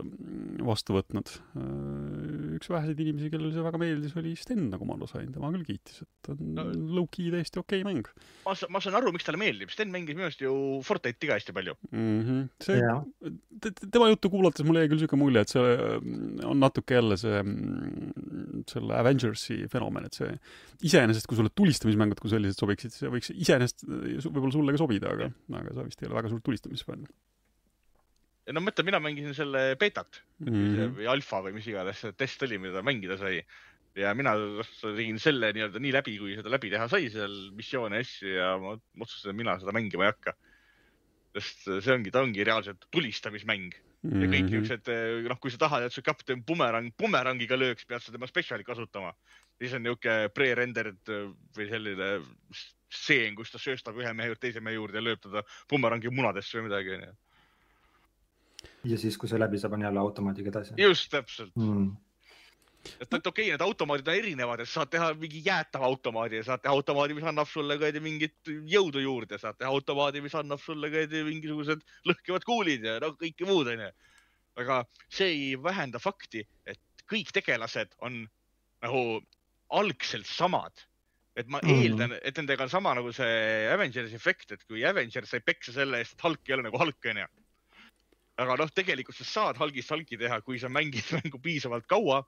[0.67, 1.31] vastu võtnud.
[1.57, 5.49] Äh, üks väheseid inimesi, kellele see väga meeldis, oli Sten, nagu ma aru sain, tema
[5.53, 6.67] küll kiitis, et on no,
[6.99, 8.11] low-key täiesti okei okay mäng.
[8.45, 10.53] ma, ma saan aru, miks talle meeldib, Sten mängis minu arust ju
[10.85, 12.21] Fortnite'i ka hästi palju mm.
[12.27, 12.45] -hmm.
[12.63, 13.01] see yeah.,
[13.91, 15.97] tema juttu kuulates mul jäi küll niisugune mulje, et see äh,
[16.49, 20.29] on natuke jälle see, mm, selle Avengersi fenomen, et see
[20.85, 25.31] iseenesest, kui sulle tulistamismängud kui sellised sobiksid, see võiks iseenesest võib-olla sulle ka sobida, aga,
[25.61, 27.07] aga sa vist ei ole väga suur tulistaja võistlusfänn.
[28.55, 30.93] no mõtle, mina mängisin selle beetat mm -hmm.
[30.99, 33.41] või alfa või mis iganes test oli, mida mängida sai.
[33.97, 34.35] ja mina
[34.81, 38.51] tegin selle nii-öelda nii läbi, kui seda läbi teha sai, seal missioone ja asju ja
[38.61, 40.33] ma otsustasin, et mina seda mängima ei hakka.
[41.37, 44.21] sest see ongi, ta ongi reaalselt tulistamismäng mm -hmm.
[44.21, 44.53] ja kõik mhm.
[44.53, 48.63] niisugused, noh, kui sa tahad, et su kapten bumerang, bumerangiga lööks, pead sa tema spetsiali
[48.63, 49.13] kasutama.
[49.57, 51.13] siis on niisugune pre-rendered
[51.57, 52.21] või selline
[52.93, 56.59] stseen, kus ta sööstab ühe mehe juurde teise mehe juurde ja lööb teda bumerangi munadesse
[56.59, 57.13] või midagi, onju.
[58.91, 60.77] ja siis, kui see läbi saab, on jälle automaadiga edasi.
[60.81, 61.89] just, täpselt mm..
[63.01, 66.47] et, et okei okay,, need automaadid on erinevad, et saad teha mingi jäätava automaadi ja
[66.51, 70.63] saad teha automaadi, mis annab sulle ka mingit jõudu juurde, saad teha automaadi, mis annab
[70.63, 73.91] sulle ka mingisugused lõhkevad kuulid ja no kõike muud, onju.
[74.63, 78.23] aga see ei vähenda fakti, et kõik tegelased on
[78.83, 79.01] nagu
[79.75, 80.87] algselt samad
[81.37, 81.83] et ma mm -hmm.
[81.83, 85.99] eeldan, et nendega on sama nagu see Avengersi efekt, et kui Avengers sai peksa selle
[86.01, 87.27] eest, et Hulk ei ole nagu Hulk, onju.
[88.37, 92.23] aga noh, tegelikult sa saad Hulgist Hulki teha, kui sa mängid mängu piisavalt kaua,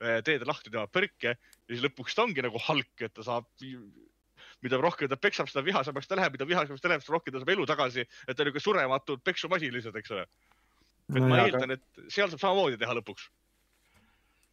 [0.00, 1.36] eh, teed lahti tema põrke ja
[1.68, 3.50] siis lõpuks ta ongi nagu Hulk, et ta saab
[4.62, 7.42] mida rohkem ta peksab, seda vihasemaks ta läheb, mida vihasemaks ta läheb, seda rohkem ta
[7.42, 10.26] saab elu tagasi, et ta on niisugune surematud peksumasin lihtsalt, eks ole.
[11.10, 13.26] et no ma jah, eeldan aga..., et seal saab samamoodi teha lõpuks.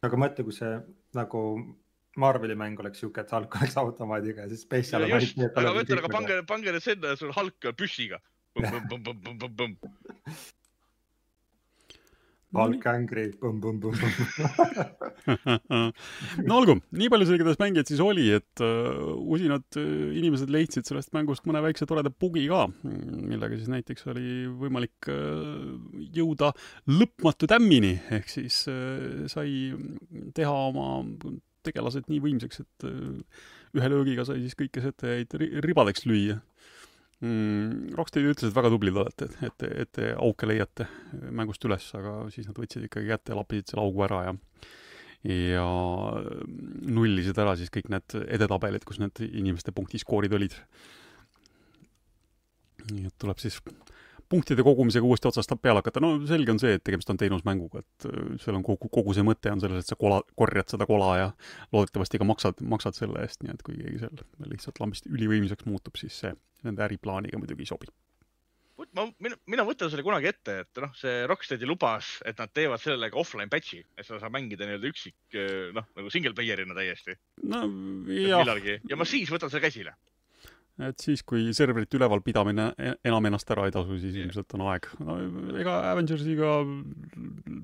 [0.08, 0.72] aga mõtle, kui see
[1.14, 1.44] nagu
[2.20, 5.60] Marveli mäng oleks siuke, et Hulk oleks automaadiga ja siis Special on ainult nii, et
[5.60, 8.22] aga aga pange, pange nüüd sinna, sul Hulk on püssiga.
[12.50, 13.94] Hulk angry, põmm-põmm-põmm.
[16.48, 20.88] no olgu, nii palju sellega selles mängijaid siis oli, et uh, usinad uh, inimesed leidsid
[20.88, 25.78] sellest mängust mõne väikse toreda bugi ka, millega siis näiteks oli võimalik uh,
[26.16, 26.50] jõuda
[26.90, 29.70] lõpmatu tämmini, ehk siis uh, sai
[30.34, 30.88] teha oma
[31.66, 33.42] tegelased nii võimsaks, et äh,
[33.78, 36.40] ühe löögiga sai siis kõik, kes ette jäid, ribadeks lüüa.
[37.20, 37.94] mm,.
[37.98, 40.88] Rocksteadi ütles, et väga tublid olete, et, et, et te auke leiate
[41.30, 44.38] mängust üles, aga siis nad võtsid ikkagi kätte ja lappisid selle augu ära ja
[45.20, 45.66] ja
[46.88, 50.54] nullisid ära siis kõik need edetabelid, kus need inimeste punktiskoorid olid.
[52.90, 53.60] nii et tuleb siis
[54.30, 58.10] punktide kogumisega uuesti otsast peale hakata, no selge on see, et tegemist on teenusmänguga, et
[58.10, 61.10] äh, seal on kogu, kogu see mõte on selles, et sa kola, korjad seda kola
[61.18, 61.32] ja
[61.74, 65.98] loodetavasti ka maksad, maksad selle eest, nii et kui keegi seal lihtsalt lambist ülivõimsaks muutub,
[66.00, 67.90] siis see nende äriplaaniga muidugi ei sobi
[68.96, 72.80] ma, mina, mina võtan selle kunagi ette, et noh, see Rocksteadi lubas, et nad teevad
[72.82, 75.18] sellele ka offline patch'i, et seda saab mängida nii-öelda üksik,
[75.76, 77.16] noh, nagu single player'ina täiesti.
[77.50, 78.40] no jah.
[78.40, 79.96] millalgi ja ma siis võtan selle käsile
[80.88, 84.26] et siis, kui serverite ülevalpidamine e-, enam ennast ära ei tasu, siis yeah.
[84.26, 84.88] ilmselt on aeg.
[85.04, 85.16] no
[85.60, 86.52] ega Avengersiga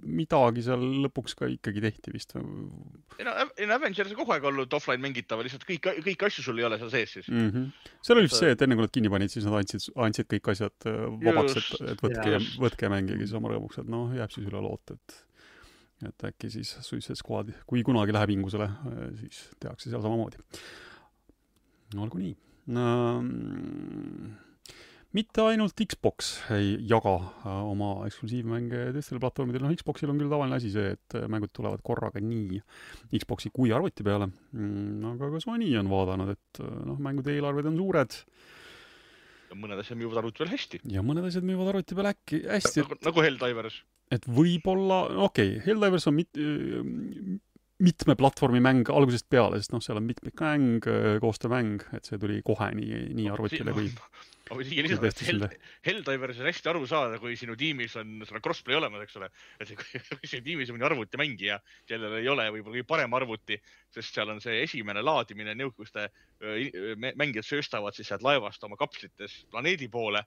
[0.07, 2.37] midagi seal lõpuks ka ikkagi tehti vist.
[2.37, 6.69] ei no Avengers on kogu aeg olnud offline mängitav, lihtsalt kõik, kõiki asju sul ei
[6.69, 7.51] ole seal sees siis mm.
[7.51, 7.93] -hmm.
[8.09, 10.53] seal oli vist see, et enne kui nad kinni panid, siis nad andsid, andsid kõik
[10.55, 14.11] asjad äh, vabaks, et, et võtke ja võtke ja mängige siis oma rõõmuks, et noh,
[14.17, 15.23] jääb siis üle loota, et
[16.05, 20.43] et äkki siis Suicide Squad, kui kunagi läheb hingusele, äh, siis tehakse seal samamoodi.
[21.95, 22.35] no olgu nii
[25.17, 30.59] mitte ainult Xbox ei jaga äh, oma eksklusiivmänge teistele platvormidele, noh Xboxil on küll tavaline
[30.59, 32.61] asi see, et äh, mängud tulevad korraga nii
[33.15, 37.71] Xboxi kui arvuti peale, mm, aga ka Sony on vaadanud, et äh, noh, mängude eelarved
[37.71, 38.21] on suured.
[39.47, 40.83] ja mõned asjad müüvad arvuti peal hästi.
[40.93, 42.85] ja mõned asjad müüvad arvuti peal äkki hästi.
[42.85, 43.81] nagu, nagu Helldivers.
[44.13, 46.43] et võib-olla, okei okay,, Helldivers on mit-,
[47.83, 50.87] mitme platvormi mäng algusest peale, sest noh, seal on mitmikmäng,
[51.21, 53.91] koostöömäng, et see tuli kohe nii, nii arvutile kui
[54.47, 55.45] ma võin siia lisada, et Hell,
[55.87, 59.29] Helldivers on hästi aru saada, kui sinu tiimis on seda crossplay olemas, eks ole.
[59.61, 59.73] et
[60.21, 61.59] kui sinu tiimis on mõni arvutimängija,
[61.91, 63.59] kellel ei ole võib-olla kõige parem arvuti,
[63.95, 66.09] sest seal on see esimene laadimine niisuguste
[67.03, 70.23] mängijad sööstavad siis sealt laevast oma kapslites planeedi poole.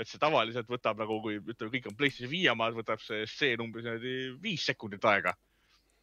[0.00, 3.60] Et see tavaliselt võtab nagu, kui ütleme, kõik on PlayStation viie omad, võtab see stseen
[3.60, 5.36] umbes niimoodi viis sekundit aega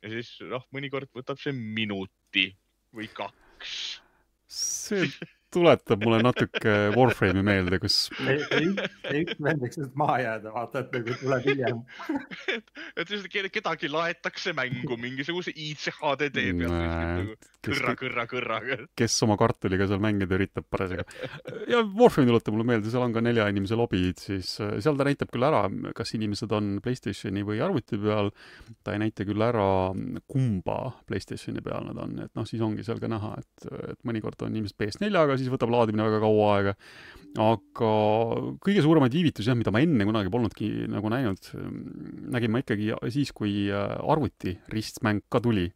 [0.03, 2.49] ja siis noh, mõnikord võtab see minuti
[2.95, 3.73] või kaks.
[4.49, 5.09] see
[5.53, 7.97] tuletab mulle natuke Warframe'i meelde, kus.
[8.27, 11.83] ei võiks lihtsalt maha jääda, vaata, et nagu tuleb hiljem
[12.55, 16.75] et, et lihtsalt kedagi laetakse mängu mingisuguse iidse HDD pealt.
[16.75, 17.37] Nagu
[17.69, 18.59] kõrra, kõrra, kõrra.
[18.97, 21.05] kes oma kartuliga seal mängida üritab parasjagu.
[21.69, 25.07] ja Warframe tuletab mulle meelde, seal on ka nelja inimese lobid, siis äh, seal ta
[25.07, 25.65] näitab küll ära,
[25.97, 28.31] kas inimesed on Playstationi või arvuti peal.
[28.83, 29.67] ta ei näita küll ära,
[30.29, 34.47] kumba Playstationi peal nad on, et noh, siis ongi seal ka näha, et, et mõnikord
[34.47, 36.75] on inimesed PS4-ga, siis võtab laadimine väga kaua aega.
[37.39, 37.89] aga
[38.65, 41.51] kõige suuremaid viivitusi jah, mida ma enne kunagi polnudki nagu näinud,
[42.33, 45.69] nägin ma ikkagi siis, kui äh, arvuti ristmäng ka tuli.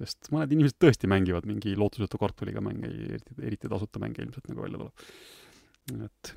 [0.00, 4.62] sest mõned inimesed tõesti mängivad mingi lootusetu kartuliga mänge, eriti, eriti tasuta mänge ilmselt nagu
[4.64, 5.10] välja tuleb.
[6.06, 6.36] et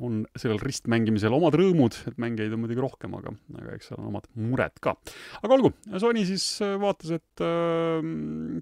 [0.00, 4.08] on sellel ristmängimisel omad rõõmud, et mängijaid on muidugi rohkem, aga, aga eks seal on
[4.10, 4.94] omad mured ka.
[5.42, 8.06] aga olgu, Sony siis äh, vaatas, et äh,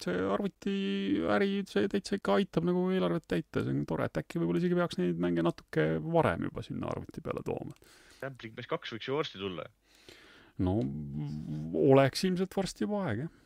[0.03, 4.63] see arvutiäri, see täitsa ikka aitab nagu eelarvet täita, see on tore, et äkki võib-olla
[4.63, 7.77] isegi peaks neid mänge natuke varem juba sinna arvuti peale tooma.
[8.19, 9.69] Sampling Mesh kaks võiks ju varsti tulla.
[10.63, 10.81] no
[11.91, 13.39] oleks ilmselt varsti juba aeg, jah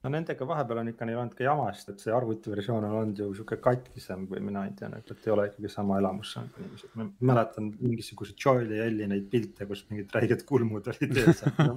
[0.00, 3.18] no nendega vahepeal on ikka neil olnud ka jama, sest et see arvutiversioon on olnud
[3.20, 6.94] ju sihuke katkisem või mina ei tea, et ei ole ikkagi sama elamus saanud inimesed.
[6.96, 11.76] ma mäletan mingisuguseid Joel ja Elli neid pilte, kus mingid räiged kulmud olid ees no,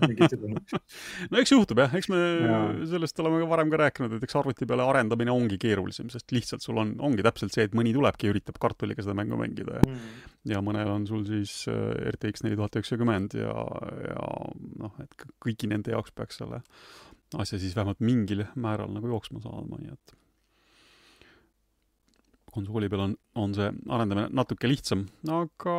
[1.34, 2.62] no eks juhtub jah, eks me ja.
[2.94, 6.64] sellest oleme ka varem ka rääkinud, et eks arvuti peale arendamine ongi keerulisem, sest lihtsalt
[6.64, 9.88] sul on, ongi täpselt see, et mõni tulebki ja üritab kartuliga seda mängu mängida ja
[9.90, 10.12] mm.
[10.56, 13.52] ja mõnel on sul siis äh, RTX neli tuhat üheksakümmend ja,
[14.08, 14.28] ja
[14.80, 16.64] noh, et kõigi nende jaoks peaks selle
[17.40, 20.16] asja siis vähemalt mingil määral nagu jooksma saama, nii et
[22.54, 25.76] konsooli peal on, on see arendamine natuke lihtsam, aga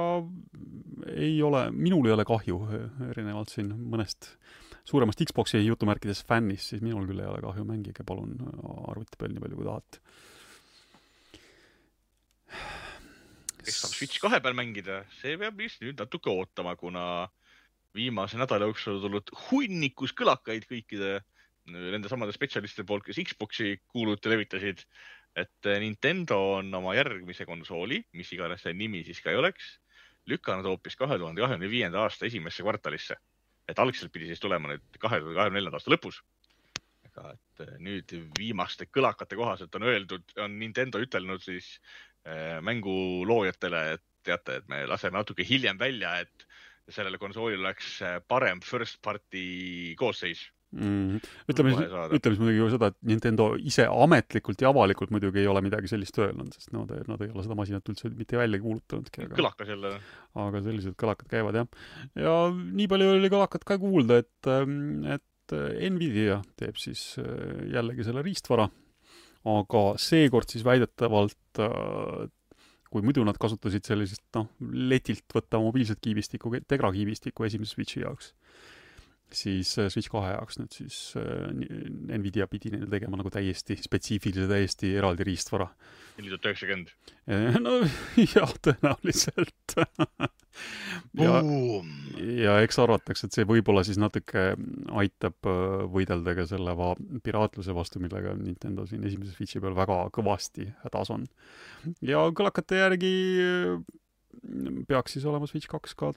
[1.15, 2.59] ei ole, minul ei ole kahju,
[3.13, 4.33] erinevalt siin mõnest
[4.85, 8.35] suuremast Xbox'i jutumärkides fännist, siis minul küll ei ole kahju, mängige palun
[8.91, 10.03] arvuti peal nii palju, kui tahate.
[13.65, 17.05] kes saab Switch kahe peal mängida, see peab vist nüüd natuke ootama, kuna
[17.97, 21.21] viimase nädala jooksul tulnud hunnikus kõlakaid kõikide
[21.73, 24.85] nende samade spetsialistide poolt, kes Xbox'i kuuluti levitasid,
[25.37, 29.79] et eh, Nintendo on oma järgmise konsooli, mis iganes see nimi siis ka ei oleks,
[30.31, 33.17] lükanud hoopis kahe tuhande kahekümne viienda aasta esimesse kvartalisse.
[33.69, 36.21] et algselt pidi siis tulema nüüd kahe tuhande kahekümne neljanda aasta lõpus.
[37.09, 41.79] aga et eh, nüüd viimaste kõlakate kohaselt on öeldud, on Nintendo ütelnud siis
[42.29, 46.47] äh, mänguloojatele, et teate, et me laseme natuke hiljem välja, et
[46.89, 47.99] sellele konsoolile oleks
[48.29, 51.21] parem first party koosseis mm,.
[51.51, 55.51] ütleme siis, ütleme siis muidugi ju seda, et Nintendo ise ametlikult ja avalikult muidugi ei
[55.51, 59.29] ole midagi sellist öelnud, sest nad, nad ei ole seda masinat üldse mitte välja kuulutanudki.
[59.35, 59.97] kõlakas jälle.
[60.45, 61.85] aga sellised kõlakad käivad jah.
[62.19, 64.53] ja nii palju oli kõlakat ka kuulda, et,
[65.17, 65.59] et
[65.95, 68.69] Nvidia teeb siis äh, jällegi selle riistvara,
[69.51, 72.25] aga seekord siis väidetavalt äh,
[72.95, 78.31] kui muidu nad kasutasid sellisest noh, letilt võtta mobiilset kiibistikku, Tegra kiibistikku esimese Switchi jaoks
[79.33, 81.51] siis äh, Switch kahe jaoks nüüd siis äh,
[82.19, 85.69] Nvidia pidi neile tegema nagu täiesti spetsiifilise, täiesti eraldi riistvara.
[86.19, 86.93] neli tuhat üheksakümmend?
[87.31, 87.79] Äh, no
[88.37, 89.77] jah, tõenäoliselt
[91.25, 91.41] ja,
[92.45, 94.47] ja eks arvatakse, et see võib-olla siis natuke
[95.03, 95.51] aitab
[95.95, 96.95] võidelda ka selle va-,
[97.27, 101.27] piraatluse vastu, millega Nintendo siin esimese Switchi peal väga kõvasti hädas on.
[102.05, 103.15] ja kõlakate järgi
[104.89, 106.13] peaks siis olema Switch kaks ka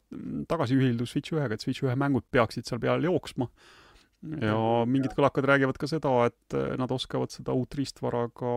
[0.50, 3.50] tagasiühildus Switch ühega, et Switch ühe mängud peaksid seal peal jooksma.
[4.42, 4.58] ja
[4.90, 8.54] mingid kõlakad räägivad ka seda, et nad oskavad seda uut riistvara ka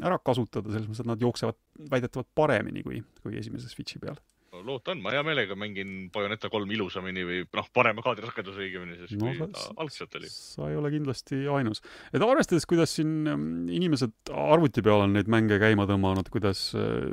[0.00, 1.58] ära kasutada, selles mõttes, et nad jooksevad
[1.92, 4.16] väidetavalt paremini kui, kui esimese Switchi peal
[4.62, 9.16] loota on, ma hea meelega mängin Bayoneta kolm ilusamini või noh, parema kaadrirakenduse õigemini, sest
[9.18, 10.30] no, kui ta algselt oli.
[10.30, 11.82] sa ei ole kindlasti ainus.
[12.12, 17.08] et arvestades, kuidas siin mm, inimesed arvuti peal on neid mänge käima tõmmanud, kuidas äh,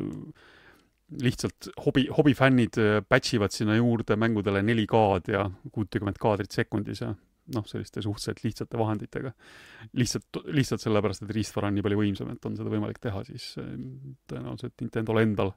[1.20, 7.12] lihtsalt hobi, hobifännid äh, patch ivad sinna juurde mängudele 4K-d ja kuutekümmet kaadrit sekundis ja
[7.56, 9.32] noh, selliste suhteliselt lihtsate vahenditega.
[9.94, 13.54] lihtsalt, lihtsalt sellepärast, et riistvara on nii palju võimsam, et on seda võimalik teha, siis
[13.60, 13.72] äh,
[14.32, 15.56] tõenäoliselt Nintendo'l endal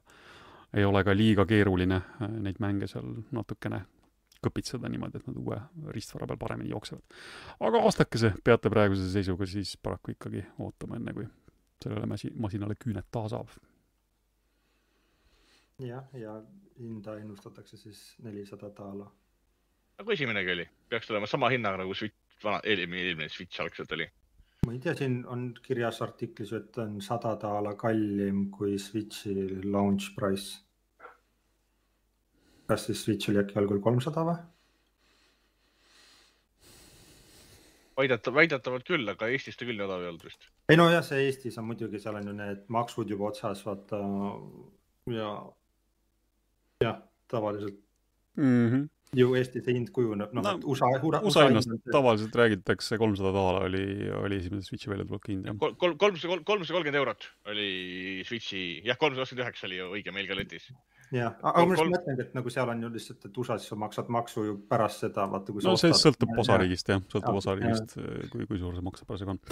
[0.75, 3.85] ei ole ka liiga keeruline äh, neid mänge seal natukene
[4.45, 5.61] kõpitseda niimoodi, et nad uue
[5.93, 7.15] riistvara peal paremini jooksevad.
[7.69, 11.29] aga aastakese peate praeguse seisuga siis paraku ikkagi ootama, enne kui
[11.81, 13.55] sellele masi-, masinale küüned taha saab
[15.83, 16.35] jah, ja
[16.79, 19.07] hinda ennustatakse siis nelisada daala.
[19.97, 24.07] nagu esimene oli, peaks tulema sama hinnaga nagu Switch, vana, eelmine, Switch algselt oli.
[24.65, 30.15] ma ei tea, siin on kirjas artiklis, et on sada daala kallim kui Switchi launch
[30.15, 30.61] price.
[32.67, 34.43] kas siis Switch oli äkki algul kolmsada või?
[37.95, 40.49] väidetav, väidetavalt küll, aga Eestis ta küll nii odav ei olnud vist.
[40.69, 44.01] ei nojah, see Eestis on muidugi, seal on ju need maksud juba otsas, vaata
[45.11, 45.29] ja
[46.83, 46.99] jah,
[47.31, 47.79] tavaliselt
[48.35, 48.67] mm.
[48.71, 52.97] -hmm ju Eestis see hind kujuneb, noh no, et USA, USA, USA hinnast tavaliselt räägitakse
[52.99, 53.85] kolmsada daala oli,
[54.17, 55.55] oli esimese Switchi väljatuleku hind jah.
[55.61, 57.69] kolm, kolmsada, kolmsada kolmkümmend eurot oli
[58.27, 60.67] Switchi, jah, kolmsada kakskümmend üheksa oli ju õige meil ka letis.
[61.15, 64.11] jah, aga ma just mõtlengi, et nagu seal on ju lihtsalt, et USA-s sa maksad
[64.17, 67.97] maksu ju pärast seda, vaata kui no see ostad, sõltub osariigist jah, sõltub osariigist,
[68.33, 69.43] kui, kui suur see makse parasjagu on.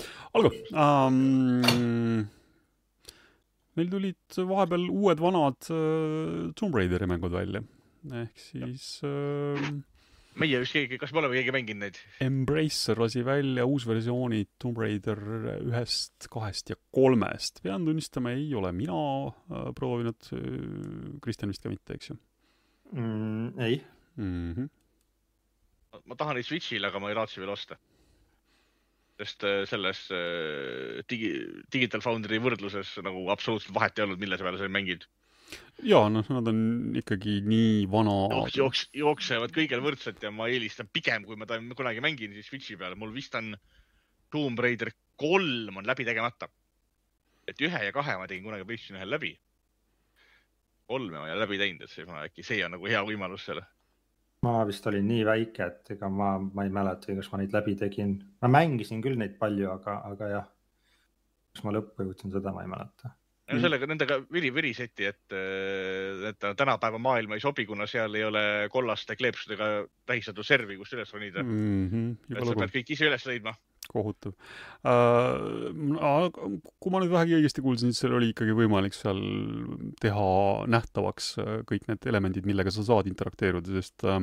[0.41, 2.25] olgu um,
[3.77, 7.63] meil tulid vahepeal uued-vanad äh, Tomb Raideri mängud välja,
[8.23, 9.71] ehk siis äh,
[10.39, 11.99] meie vist keegi, kas me oleme keegi mänginud neid?
[12.23, 15.19] Embracer lasi välja uusversiooni Tomb Raider
[15.59, 17.63] ühest, kahest ja kolmest.
[17.65, 22.19] pean tunnistama, ei ole mina äh, proovinud äh,, Kristjan vist ka mitte, eks ju
[22.93, 23.59] mm,?
[23.59, 23.81] ei
[24.17, 24.53] mm.
[24.53, 24.69] -hmm.
[26.05, 27.79] ma tahan neid Switch'il, aga ma ei raatsi veel osta
[29.19, 31.33] sest äh, selles äh, digi,
[31.73, 35.05] Digital Foundry võrdluses nagu absoluutselt vahet ei olnud, mille peale sa mängid.
[35.85, 36.59] ja noh, nad on
[36.97, 38.57] ikkagi nii vana jooks,.
[38.57, 42.77] jooks, jooksevad kõigil võrdselt ja ma eelistan pigem, kui ma ta kunagi mängin, siis Switchi
[42.79, 43.53] peal, mul vist on
[44.33, 46.49] Tomb Raider kolm on läbi tegemata.
[47.47, 49.37] et ühe ja kahe ma tegin kunagi PlayStation ühel läbi.
[50.87, 53.65] kolme ma ei ole läbi teinud, et see, äkki see on nagu hea võimalus selle
[54.43, 57.75] ma vist olin nii väike, et ega ma, ma ei mäletagi, kas ma neid läbi
[57.79, 58.15] tegin.
[58.43, 60.47] ma mängisin küll neid palju, aga, aga jah,
[61.53, 63.13] kas ma lõppu jõudsin, seda ma ei mäleta.
[63.53, 65.35] no sellega, nendega viri, viriseti, et,
[66.29, 69.69] et tänapäeva maailma ei sobi, kuna seal ei ole kollaste kleepsudega
[70.09, 71.85] tähistatud servi, kust üles ronida mm.
[71.91, 73.55] -hmm, et sa pead kõik ise üles leidma
[73.91, 74.33] kohutav
[74.87, 76.29] uh,.
[76.79, 79.21] kui ma nüüd vähegi õigesti kuulsin, siis seal oli ikkagi võimalik seal
[80.03, 80.27] teha
[80.71, 84.21] nähtavaks äh, kõik need elemendid, millega sa saad interakteeruda, sest uh,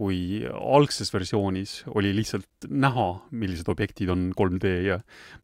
[0.00, 5.00] kui algses versioonis oli lihtsalt näha, millised objektid on 3D ja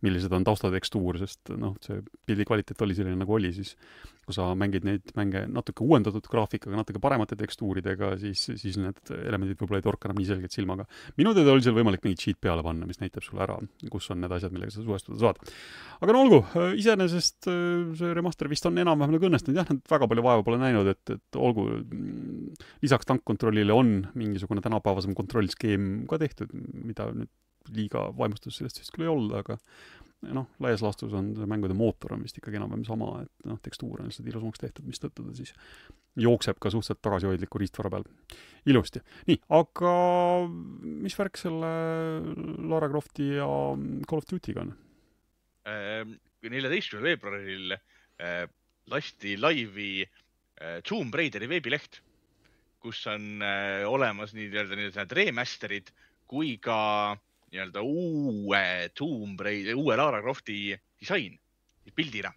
[0.06, 3.74] millised on taustatekstuur, sest noh, see pildi kvaliteet oli selline, nagu oli, siis
[4.26, 9.60] kui sa mängid neid mänge natuke uuendatud graafikaga, natuke paremate tekstuuridega, siis, siis need elemendid
[9.60, 10.86] võib-olla ei torka enam nii selgelt silmaga.
[11.20, 13.60] minu teada oli seal võimalik mingi cheat peale panna, mis näitab sulle ära,
[13.92, 15.40] kus on need asjad, millega sa suhestuda saad.
[16.00, 16.42] aga no olgu,
[16.82, 20.60] iseenesest äh, see remaster vist on enam-vähem nagu õnnestunud, jah, nad väga palju vaeva pole
[20.62, 21.68] näinud, et, et olgu,
[22.82, 26.50] lisaks tankkontrollile on mingisugune tänapäevasem kontrollskeem ka tehtud,
[26.82, 27.30] mida nüüd
[27.74, 29.58] liiga vaimustus sellest vist küll ei olnud, aga
[30.34, 34.10] noh, laias laastus on mängude mootor on vist ikkagi enam-vähem sama, et noh, tekstuur on
[34.10, 35.52] lihtsalt ilusamaks tehtud, mistõttu ta siis
[36.16, 38.06] jookseb ka suhteliselt tagasihoidliku riistvara peal.
[38.66, 39.02] ilusti.
[39.28, 39.92] nii, aga
[41.04, 41.72] mis värk selle
[42.70, 43.48] Lara Crofti ja
[44.08, 44.72] Call of Duty'ga on?
[45.66, 48.46] Ehm, neljateistkümnendal veebruaril äh,
[48.90, 52.00] lasti laivi äh, Tomb Raideri veebileht,
[52.82, 55.92] kus on äh, olemas nii-öelda need remaster'id
[56.26, 57.16] kui ka
[57.52, 61.38] nii-öelda uue Tomb Raider, uue Lara Crofti disain
[61.94, 62.32] pildina.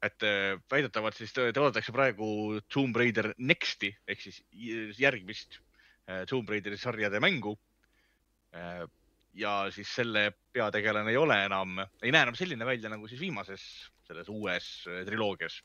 [0.00, 0.24] Et
[0.72, 4.40] väidetavalt siis toodetakse praegu Tomb Raider Next'i ehk siis
[4.96, 5.58] järgmist
[6.30, 7.52] Tomb Raideri sarjade mängu.
[9.36, 13.62] Ja siis selle peategelane ei ole enam, ei näe enam selline välja nagu siis viimases
[14.10, 15.60] selles uues äh, triloogias,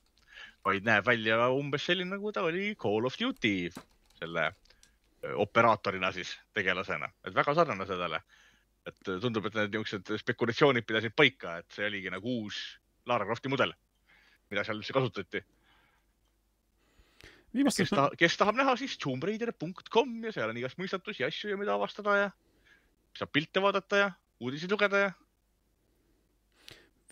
[0.65, 3.71] vaid näeb välja umbes selline, nagu ta oli Call of Duty
[4.19, 8.21] selle äh, operaatorina siis tegelasena, et väga sarnane sellele.
[8.86, 12.60] Et tundub, et need niisugused spekulatsioonid pidasid paika, et see oligi nagu uus
[13.10, 13.74] Lara Crofti mudel,
[14.52, 15.42] mida seal üldse kasutati.
[17.56, 21.60] kes, ta, kes tahab näha, siis tombRaider.com ja seal on igast mõistatusi ja asju ja
[21.60, 22.32] mida avastada ja
[23.16, 24.10] saab pilte vaadata ja
[24.44, 25.12] uudiseid lugeda ja.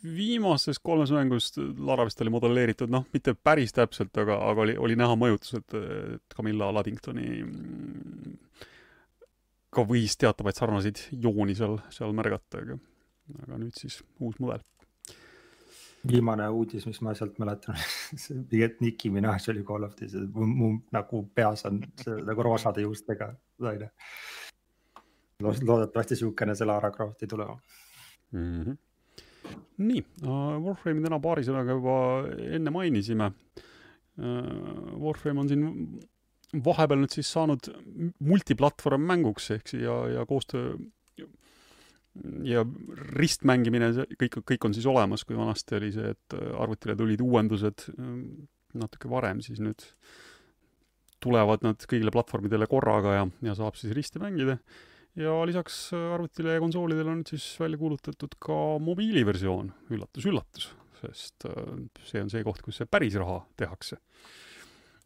[0.03, 4.99] viimases kolmes mängus Lara vist oli modelleeritud, noh, mitte päris täpselt, aga, aga oli, oli
[4.99, 8.12] näha mõjutused, et Camilla Luddingtoni mm,
[9.73, 12.77] ka võis teatavaid sarnaseid jooni seal, seal märgata, aga,
[13.43, 14.63] aga nüüd siis uus mudel
[16.07, 17.77] viimane uudis, mis ma sealt mäletan
[18.23, 22.83] see et Nicki Minaj oli Call of Duty, mu nagu peas on see nagu roosade
[22.83, 23.31] juustega
[23.63, 23.89] naine
[25.43, 27.47] loodetavasti niisugune see Lara Croft ei tule
[28.31, 28.63] mm.
[28.63, 28.77] -hmm.
[29.77, 31.97] nii uh,, Warframe'i täna paari sõnaga juba
[32.59, 34.99] enne mainisime uh,.
[34.99, 35.63] Warframe on siin
[36.53, 37.69] vahepeal nüüd siis saanud
[38.23, 40.75] multiplatvorm mänguks ehk siis ja, ja koostöö
[42.45, 42.61] ja
[43.17, 43.89] ristmängimine,
[44.21, 47.87] kõik, kõik on siis olemas, kui vanasti oli see, et arvutile tulid uuendused
[48.77, 49.81] natuke varem, siis nüüd
[51.23, 54.59] tulevad nad kõigile platvormidele korraga ja, ja saab siis risti mängida
[55.19, 61.75] ja lisaks arvutile ja konsoolidele on nüüd siis välja kuulutatud ka mobiiliversioon, üllatus-üllatus, sest äh,
[62.09, 63.99] see on see koht, kus see päris raha tehakse.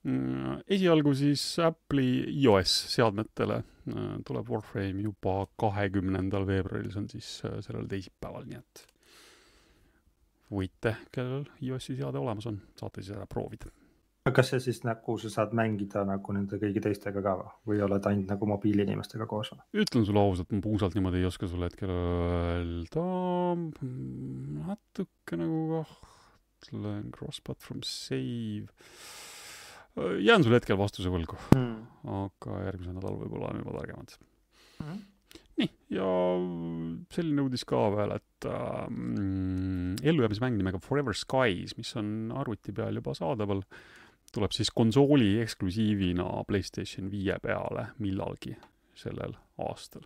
[0.07, 7.31] Mm, esialgu siis Apple'i iOS seadmetele äh, tuleb Warframe juba kahekümnendal veebruaril, see on siis
[7.65, 8.85] sellel teisipäeval, nii et
[10.53, 13.67] võite, kellel iOS-i seade olemas on, saate siis ära proovida
[14.27, 17.35] aga kas see siis nagu sa saad mängida nagu nende kõigi teistega ka
[17.67, 19.53] või oled ainult nagu mobiiliinimestega koos?
[19.71, 23.05] ütlen sulle ausalt, ma puusalt niimoodi ei oska sulle hetkel öelda.
[24.67, 28.67] natuke nagu kahtlen, cross-platform save.
[29.97, 31.77] Jään sulle hetkel vastuse võlgu mm.,
[32.23, 34.17] aga järgmisel nädalal võib-olla oleme juba targemad
[34.79, 35.05] mm
[35.57, 36.07] nii, ja
[37.13, 43.15] selline uudis ka veel, et ähm, ellujäämismäng nimega Forever Skies, mis on arvuti peal juba
[43.17, 43.63] saadaval
[44.33, 48.57] tuleb siis konsooli eksklusiivina PlayStation viie peale millalgi
[48.97, 50.03] sellel aastal.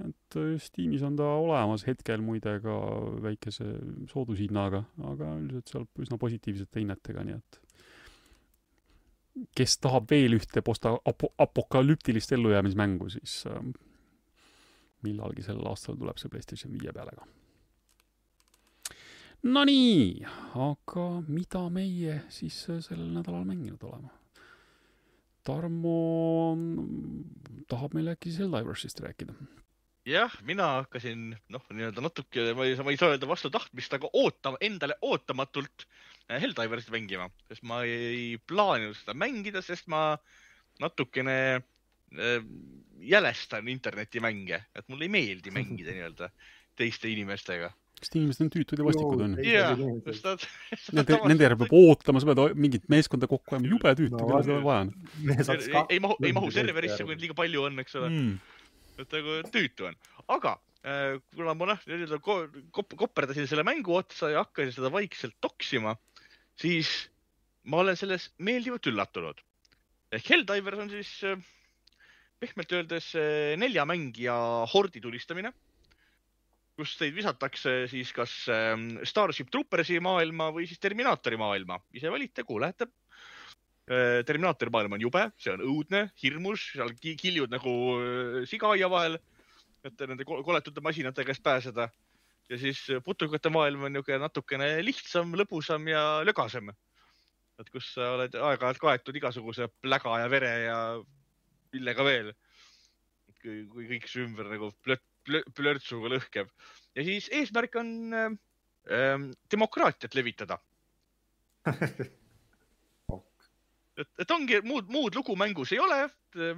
[0.00, 2.76] et äh, Steamis on ta olemas hetkel muide ka
[3.22, 3.66] väikese
[4.12, 7.60] soodushinnaga, aga üldiselt seal üsna positiivsete hinnetega, nii et
[9.56, 13.60] kes tahab veel ühte posta-, apo-, apokalüptilist ellujäämismängu, siis äh,
[15.06, 17.28] millalgi sel aastal tuleb see PlayStation viie peale ka
[19.40, 20.26] Nonii,
[20.60, 24.10] aga mida meie siis sellel nädalal mänginud oleme?
[25.48, 25.94] Tarmo
[27.70, 29.32] tahab meile äkki Helldiversist rääkida?
[30.10, 34.08] jah, mina hakkasin noh, nii-öelda natuke, ma ei, ma ei saa öelda vastu tahtmist, aga
[34.16, 35.86] ootama, endale ootamatult
[36.38, 40.14] Helldiversit mängima, sest ma ei plaaninud seda mängida, sest ma
[40.80, 42.38] natukene äh,
[43.00, 46.30] jälestan internetimänge, et mulle ei meeldi mängida nii-öelda
[46.78, 47.72] teiste inimestega.
[48.00, 49.34] Kas inimesed on tüütud ja vastikud on?
[50.96, 54.40] Nende, nende järel peab ootama, sa pead mingit meeskonda kokku ajama, jube tüütu no,, keda
[54.46, 54.94] seda vaja on.
[55.92, 58.08] ei mahu, ei mahu serverisse, kui neid liiga palju on, eks ole.
[58.08, 58.56] Mm..
[59.04, 59.98] et nagu tüütu on,
[60.32, 65.36] aga äh, kuna ma noh, nii-öelda kop-, koperdasin selle mängu otsa ja hakkasin seda vaikselt
[65.44, 65.92] toksima,
[66.60, 66.90] siis
[67.64, 69.40] ma olen selles meeldivalt üllatunud.
[70.12, 71.40] ehk Helldivers on siis äh,
[72.40, 74.36] pehmelt öeldes äh, nelja mängija
[74.72, 75.52] hordi tulistamine
[76.80, 81.76] kus teid visatakse siis kas ähm, Starship Troopersi maailma või siis Terminaatori maailma.
[81.92, 82.88] ise valite, kuhu lähete.
[83.90, 89.18] Äh, Terminaatori maailm on jube, see on õudne, hirmus, seal kiljud nagu äh, sigaaia vahel,
[89.84, 91.90] et nende koletute masinate käest pääseda.
[92.50, 96.72] Ja siis putukate maailm on niisugune natukene lihtsam, lõbusam ja lögasem.
[97.60, 100.78] et kus sa oled aeg-ajalt kaetud igasuguse pläga ja vere ja
[101.72, 102.32] millega veel.
[103.40, 105.04] kui, kui kõik su ümber nagu plöt,
[105.56, 106.48] plörtsuga lõhkeb
[106.96, 110.58] ja siis eesmärk on äh, demokraatiat levitada
[114.00, 115.98] et, et ongi muud, muud lugu mängus ei ole,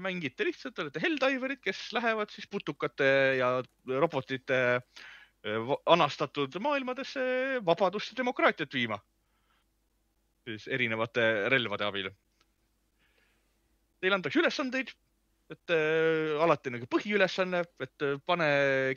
[0.03, 3.55] mängite lihtsalt, olete Helldiverid, kes lähevad siis putukate ja
[3.89, 5.07] robotite eh,
[5.87, 7.23] anastatud maailmadesse
[7.67, 8.99] vabadust ja demokraatiat viima.
[10.45, 12.09] siis erinevate relvade abil.
[14.03, 14.89] Teile antakse ülesandeid,
[15.51, 18.49] et äh, alati nagu põhiülesanne, et äh, pane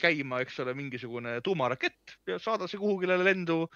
[0.02, 3.66] käima, eks ole, mingisugune tuumarakett ja saada see kuhugile lendu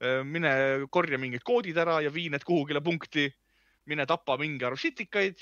[0.00, 0.24] äh,.
[0.24, 3.26] mine korja mingid koodid ära ja vii need kuhugile punkti
[3.88, 5.40] mine tapa mingi arv sitikaid,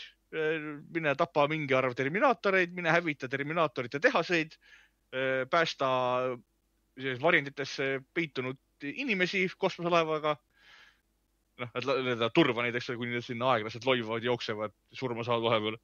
[0.95, 4.55] mine tapa mingi arv terminaatoreid, mine hävita terminaatorite tehaseid,
[5.51, 5.89] päästa
[7.22, 10.36] varjenditesse peitunud inimesi kosmoselaevaga.
[11.57, 15.47] noh, et nii-öelda turva neid, eks ole, kuni nad sinna aeglaselt loivad, jooksevad, surma saavad
[15.47, 15.78] vahepeal.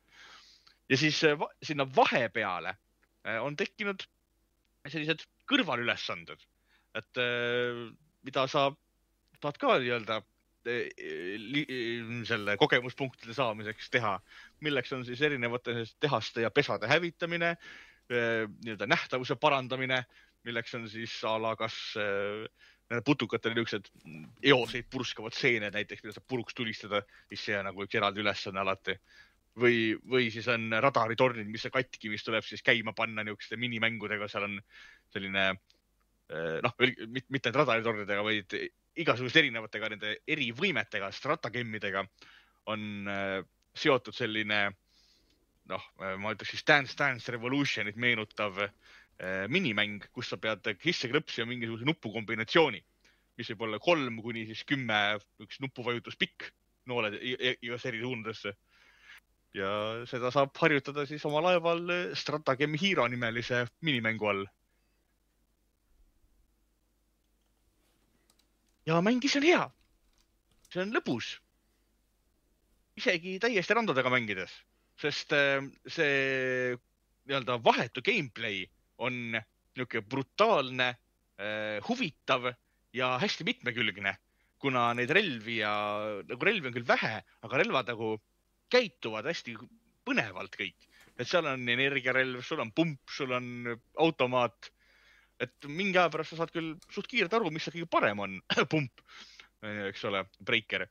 [0.89, 2.75] ja siis va sinna vahepeale
[3.25, 4.05] eh, on tekkinud
[4.89, 6.45] sellised kõrvalülesanded,
[6.99, 7.87] et eh,
[8.23, 8.69] mida sa
[9.41, 10.23] tahad ka nii-öelda
[12.29, 14.13] selle kogemuspunktide saamiseks teha,
[14.63, 17.57] milleks on siis erinevate tehaste ja pesade hävitamine,
[18.13, 20.05] nii-öelda nähtavuse parandamine,
[20.45, 23.91] milleks on siis a la kas nende putukatel niisugused
[24.53, 28.61] eoseid purskavad seened näiteks, mida saab puruks tulistada, siis see on nagu üks eraldi ülesanne
[28.61, 28.99] alati.
[29.53, 34.29] või, või siis on radaritornid, mis on katki, mis tuleb siis käima panna niisuguste minimängudega,
[34.29, 34.55] seal on
[35.13, 35.51] selline
[36.65, 36.75] noh,
[37.29, 38.57] mitte ainult radaritornidega, vaid
[39.03, 42.05] igasuguste erinevatega nende erivõimetega, stratagemmidega
[42.73, 43.39] on äh,
[43.75, 44.63] seotud selline
[45.71, 48.75] noh, äh, ma ütleks siis Dance Dance Revolutionit meenutav äh,
[49.53, 52.81] minimäng, kus sa pead sisse klõpsima mingisuguse nupukombinatsiooni,
[53.39, 54.97] mis võib olla kolm kuni siis kümme,
[55.45, 56.49] üks nupuvajutus pikk,
[56.91, 58.57] nooled igas eri suundadesse.
[59.55, 59.69] ja
[60.09, 64.47] seda saab harjutada siis oma laeval Stratagem Hero nimelise minimängu all
[68.87, 69.63] ja mäng ise on hea.
[70.73, 71.37] see on lõbus.
[72.97, 74.53] isegi täiesti randadega mängides,
[75.01, 76.77] sest äh, see
[77.29, 78.67] nii-öelda vahetu gameplay
[79.03, 80.89] on niisugune brutaalne,
[81.41, 82.51] äh, huvitav
[82.95, 84.15] ja hästi mitmekülgne,
[84.63, 85.73] kuna neid relvi ja
[86.29, 88.15] nagu relvi on küll vähe, aga relvad nagu
[88.73, 89.57] käituvad hästi
[90.07, 90.89] põnevalt kõik.
[91.21, 93.69] et seal on energiarelv, sul on pump, sul on
[94.01, 94.71] automaat
[95.43, 98.39] et mingi aja pärast sa saad küll suht kiirelt aru, mis seal kõige parem on
[98.73, 99.03] pump,
[99.89, 100.87] eks ole, breaker.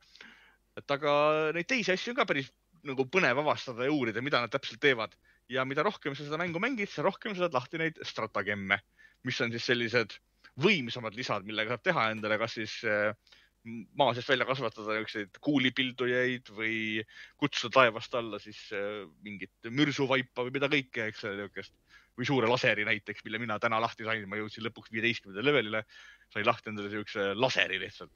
[0.78, 1.12] et aga
[1.56, 2.50] neid teisi asju on ka päris
[2.86, 5.14] nagu põnev avastada ja uurida, mida nad täpselt teevad
[5.52, 8.80] ja mida rohkem sa seda mängu mängid, seda rohkem sa saad lahti neid stratagemme,
[9.26, 10.16] mis on siis sellised
[10.62, 13.12] võimsamad lisad, millega saab teha endale, kas siis äh,
[13.98, 16.76] maa seest välja kasvatada niisuguseid kuulipildujaid või
[17.40, 21.76] kutsuda taevast alla siis äh, mingit mürsuvaipa või mida kõike, eks ole, niisugust
[22.18, 25.84] või suure laseri näiteks, mille mina täna lahti sain, ma jõudsin lõpuks viieteistkümnendale levelile,
[26.34, 28.12] sain lahti endale siukse laseri lihtsalt.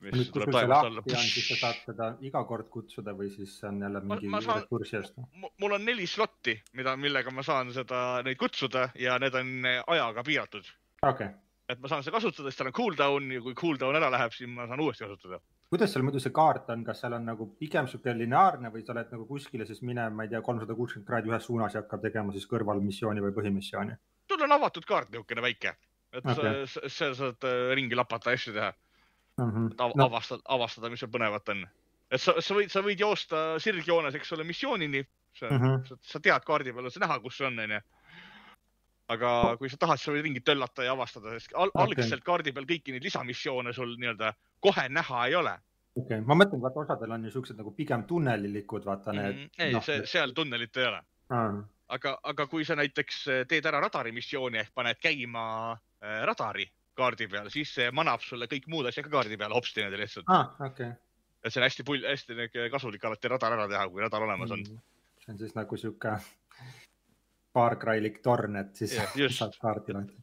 [0.00, 4.00] Sul see lahti on, siis sa saad seda iga kord kutsuda või siis on jälle
[4.00, 5.20] mingi ressursi eest?
[5.60, 10.24] mul on neli slotti, mida, millega ma saan seda, neid kutsuda ja need on ajaga
[10.26, 10.72] piiratud.
[11.02, 11.38] okei okay.
[11.68, 14.48] et ma saan seda kasutada, siis tal on cooldown ja kui cooldown ära läheb, siis
[14.50, 17.86] ma saan uuesti kasutada kuidas seal muidu see kaart on, kas seal on nagu pigem
[17.90, 21.30] sihuke lineaarne või sa oled nagu kuskile siis mine, ma ei tea, kolmsada kuuskümmend kraadi
[21.30, 23.98] ühes suunas ja hakkab tegema siis kõrvalmissiooni või põhimissiooni?
[24.30, 25.74] sul on avatud kaart niisugune väike,
[26.14, 26.66] et okay.
[26.70, 28.72] sa, sa saad äh, ringi lapata asju teha
[29.40, 29.54] mm.
[29.54, 29.78] -hmm.
[29.86, 30.08] Av no.
[30.10, 31.64] avastada, avastada, mis seal põnevat on.
[32.10, 35.06] et sa, sa võid, sa võid joosta sirgjoones, eks ole, missioonini.
[35.40, 35.82] Mm -hmm.
[35.88, 37.80] Sa, sa tead kaardi peal, sa näha, kus see on, onju
[39.10, 41.86] aga kui sa tahad, sa võid ringi töllata ja avastada, sest al okay.
[41.86, 44.32] algselt kaardi peal kõiki neid lisamissioone sul nii-öelda
[44.62, 45.56] kohe näha ei ole.
[45.96, 49.52] okei okay., ma mõtlen, vaata osadel on ju siuksed nagu pigem tunnelilikud, vaata need mm,.
[49.66, 51.00] ei no,, see, seal tunnelit ei ole
[51.34, 51.62] ah..
[51.96, 56.68] aga, aga kui sa näiteks eh, teed ära radari missiooni ehk paned käima äh, radari
[56.98, 60.32] kaardi peal, siis see manab sulle kõik muud asjad ka kaardi peale hopsti niimoodi lihtsalt
[60.32, 60.54] ah,.
[60.70, 60.92] Okay.
[61.44, 64.64] et see on hästi pull, hästi kasulik alati radar ära teha, kui radar olemas on
[64.64, 64.82] mm..
[65.24, 66.16] see on siis nagu sihuke
[67.50, 70.18] Far-Cry-lik torn, et siis yeah, saad kaardi lahti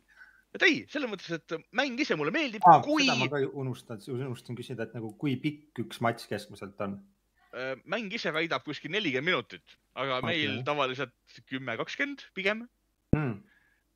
[0.58, 2.80] et ei, selles mõttes, et mäng ise mulle meeldib ah,.
[2.86, 3.06] kui.
[3.06, 6.98] seda ma ka unustan, unustasin küsida, et nagu kui pikk üks matš keskmiselt on?
[7.56, 10.34] Äh, mäng ise väidab kuskil nelikümmend minutit, aga okay.
[10.34, 12.66] meil tavaliselt kümme, kakskümmend pigem
[13.16, 13.38] mm..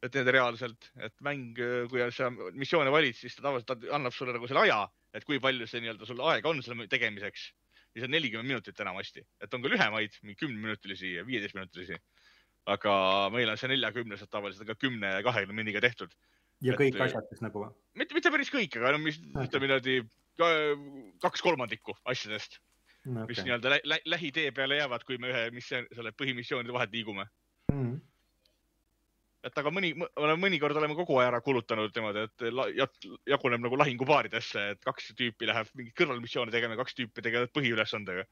[0.02, 1.58] Et need reaalselt, et mäng,
[1.92, 4.80] kui sa missioone valid, siis ta tavaliselt annab sulle nagu selle aja,
[5.14, 7.52] et kui palju see nii-öelda sul aega on selle tegemiseks.
[7.92, 12.00] ja see on nelikümmend minutit enamasti, et on ka lühemaid, mingi kümneminutilisi ja viieteistminutilisi.
[12.72, 12.94] aga
[13.34, 16.14] meil on see neljakümnesed tavaliselt ka kümne ja kahekümne minutiga tehtud
[16.62, 17.72] ja kõik et, asjad siis nagu või?
[17.98, 19.96] mitte, mitte päris kõik, aga no mis okay., ütleme niimoodi
[21.22, 22.60] kaks kolmandikku asjadest
[23.02, 26.94] okay., mis nii-öelda lä lä lähitee peale jäävad, kui me ühe missioon, selle põhimissioonide vahet
[26.94, 27.82] liigume mm.
[27.82, 28.00] -hmm.
[29.48, 29.92] Et aga mõni,
[30.40, 32.26] mõnikord oleme kogu aja ära kulutanud niimoodi,
[32.84, 38.28] et jaguneb nagu lahingupaaridesse, et kaks tüüpi läheb mingit kõrvalmissiooni tegema, kaks tüüpi tegelevad põhiülesandega.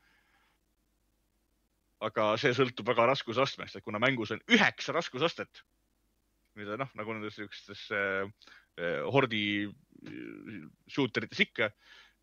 [2.00, 5.66] aga see sõltub väga raskusastmest, et kuna mängus on üheksa raskusastet,
[6.56, 8.30] mida noh, nagu nendes niisugustes äh,
[8.80, 11.68] äh, hordi äh, shooter ites ikka,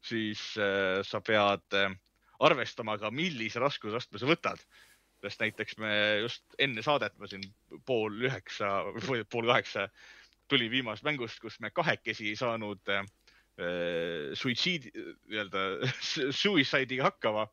[0.01, 1.93] siis äh, sa pead äh,
[2.41, 4.65] arvestama ka, millise raskusastme sa võtad.
[5.27, 5.93] Sest näiteks me
[6.25, 7.45] just enne saadet, ma siin
[7.87, 8.73] pool üheksa
[9.09, 9.89] või pool kaheksa
[10.49, 13.07] tulin viimasest mängust, kus me kahekesi ei saanud äh,
[14.39, 14.93] suitsiidi,
[15.27, 15.69] nii-öelda
[16.43, 17.49] suicide'iga hakkama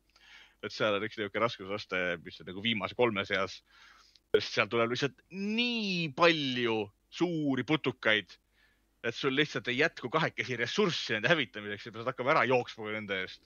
[0.64, 3.60] et seal on üks niisugune raskusaste, mis on nagu viimase kolme seas.
[4.34, 6.78] sest seal tuleb lihtsalt nii palju
[7.14, 8.32] suuri putukaid,
[9.04, 13.20] et sul lihtsalt ei jätku kahekesi ressurssi nende hävitamiseks ja pead hakkama ära jooksma nende
[13.22, 13.44] eest.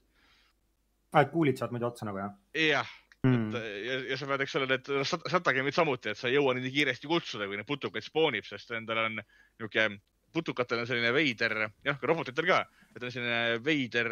[1.12, 2.32] et kuulid saad muidu otsa nagu jah?
[2.54, 2.94] jah
[3.26, 6.54] mm., et ja, ja sa pead, eks ole, need satagemid samuti, et sa ei jõua
[6.54, 10.00] neid nii kiiresti kutsuda, kui neid putukaid spoonib, sest endal on niisugune
[10.32, 11.54] putukatel on selline veider,
[11.86, 12.62] jah, ka robotitel ka,
[12.94, 14.10] et on selline veider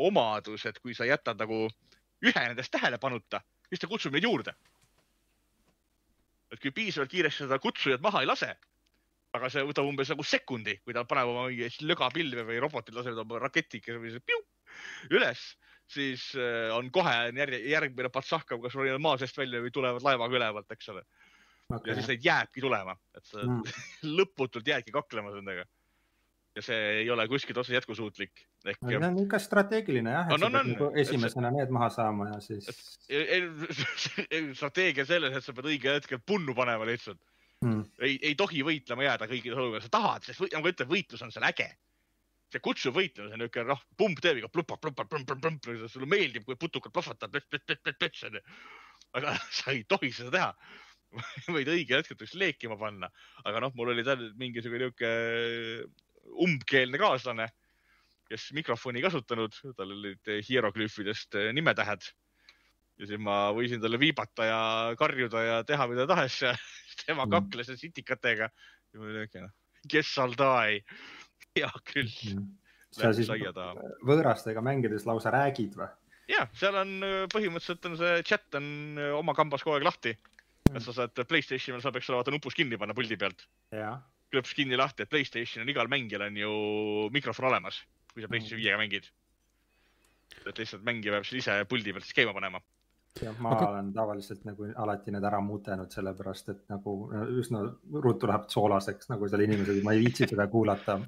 [0.00, 1.66] omadus, et kui sa jätad nagu
[2.22, 4.54] ühe nendest tähelepanuta, siis ta kutsub neid juurde.
[6.52, 8.50] et kui piisavalt kiiresti seda kutsujat maha ei lase,
[9.32, 13.22] aga see võtab umbes nagu sekundi, kui ta paneb oma mingi lögapilve või robotid lasevad
[13.22, 14.40] oma raketikese või piu,
[15.16, 15.46] üles,
[15.92, 20.38] siis äh, on kohe järg, järgmine patsahkav, kas ronivad maa seest välja või tulevad laevaga
[20.40, 21.04] ülevalt, eks ole
[21.68, 21.90] okay..
[21.90, 23.62] ja siis neid jääbki tulema, et sa mm.
[24.18, 25.66] lõputult jäädki kaklema nendega
[26.56, 28.44] ja see ei ole kuskilt otse jätkusuutlik.
[28.64, 28.80] ehk.
[28.84, 31.58] see on ikka strateegiline jah, et on, sa pead nagu esimesena see...
[31.58, 32.68] need maha saama ja siis.
[34.60, 37.20] strateegia selles, et sa pead õigel hetkel punnu panema lihtsalt
[37.64, 37.86] hmm..
[38.04, 41.32] ei, ei tohi võitlema jääda kõikides olukordades, sa tahad, sest nagu ma ütlen, võitlus on
[41.34, 41.70] seal äge.
[42.52, 46.08] See kutsuv võitlus on niisugune noh, pump teeb iga plupa, plupa, plump, plump, plump, sulle
[46.10, 48.42] meeldib, kui putukad plahvatavad, plets, plets, plets, plets onju.
[49.20, 50.50] aga sa ei tohi seda teha
[51.54, 53.10] võid õigel hetkel leekima panna,
[53.44, 57.48] aga noh, mul oli tal mingisugune niisugune umbkeelne kaaslane,
[58.30, 62.06] kes mikrofoni ei kasutanud, tal olid hieroglüüfidest nimetähed.
[63.00, 64.60] ja siis ma võisin talle viibata ja
[65.00, 66.52] karjuda ja teha mida tahes ja
[67.06, 67.32] tema mm.
[67.34, 67.80] kakles mm.
[67.80, 68.48] sitikatega.
[69.88, 70.84] kes shall die?
[71.58, 72.46] Hea küll mm..
[72.94, 73.30] sa siis
[74.06, 75.90] võõrastega mängides lausa räägid või?
[76.30, 78.68] ja, seal on eh, põhimõtteliselt on see chat on
[79.00, 80.76] eh, oma kambas kogu aeg lahti mm..
[80.76, 83.46] et sa saad Playstationil saab, eks ole, vaata nupus kinni panna puldi pealt.
[84.32, 86.52] klõps kinni lahti, et Playstation on igal mängijal on ju
[87.12, 87.82] mikrofon olemas,
[88.12, 88.62] kui sa PlayStation mm.
[88.62, 89.10] viiega mängid.
[90.46, 92.62] et lihtsalt mängija peab siis ise puldi pealt siis käima panema.
[93.20, 93.72] jah, ma Aga...
[93.74, 96.96] olen tavaliselt nagu alati need ära mutenud, sellepärast et nagu
[97.42, 97.66] üsna
[98.06, 101.00] ruttu läheb soolaseks, nagu seal inimesed, ma ei viitsi seda kuulata.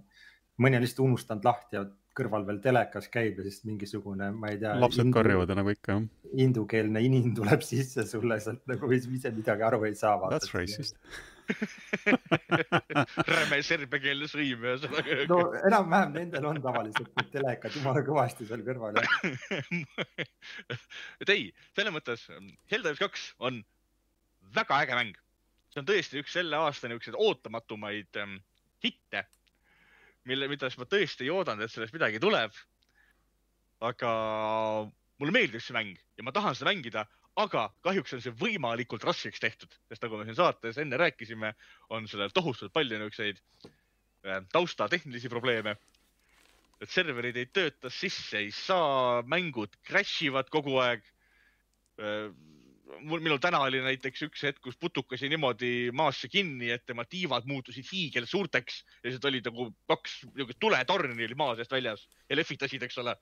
[0.62, 1.84] Mõni on lihtsalt unustanud lahti ja
[2.14, 4.76] kõrval veel telekas käib ja siis mingisugune, ma ei tea.
[4.78, 6.32] lapsed indu, karjuvad nagu ikka, jah.
[6.34, 10.18] Hindukeelne inin tuleb sisse sulle sealt nagu ise midagi aru ei saa.
[10.30, 10.98] That's racist
[13.34, 15.18] räme serbiakeelne sõim ühesõnaga.
[15.28, 19.00] no enam-vähem nendel on tavaliselt need telekad jumala kõvasti seal kõrval
[21.22, 22.24] et ei, selles mõttes
[22.72, 23.60] Helldivers kaks on
[24.56, 25.14] väga äge mäng.
[25.72, 28.38] see on tõesti üks selle aasta niisuguseid ootamatumaid ähm,
[28.84, 29.26] hitte,
[30.28, 32.54] mille, mida ma tõesti ei oodanud, et sellest midagi tuleb.
[33.84, 34.10] aga
[35.20, 37.02] mulle meeldib see mäng ja ma tahan seda mängida,
[37.36, 41.50] aga kahjuks on see võimalikult raskeks tehtud, sest nagu me siin saates enne rääkisime,
[41.92, 43.42] on sellel tohutult palju niisuguseid
[44.24, 45.76] äh, tausta tehnilisi probleeme.
[46.82, 51.04] et serverid ei tööta sisse, ei saa, mängud crash ivad kogu aeg.
[52.84, 57.06] Mul, minul täna oli näiteks üks hetk, kus putukas jäi niimoodi maasse kinni, et tema
[57.08, 62.36] tiivad muutusid hiigelsuurteks ja siis olid nagu kaks niisugust tuletorni oli maa seest väljas ja
[62.36, 63.16] lehvitasid, eks ole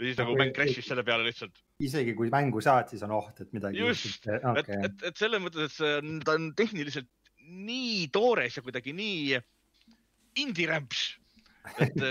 [0.00, 1.60] ja siis nagu mäng crash'is selle peale lihtsalt.
[1.84, 3.80] isegi kui mängu saad, siis on oht, et midagi.
[3.82, 4.60] just, okay.
[4.62, 7.10] et, et, et selles mõttes, et see on, ta on tehniliselt
[7.50, 9.40] nii toores ja kuidagi nii
[10.40, 11.09] indie-rämps.
[11.84, 12.02] Et,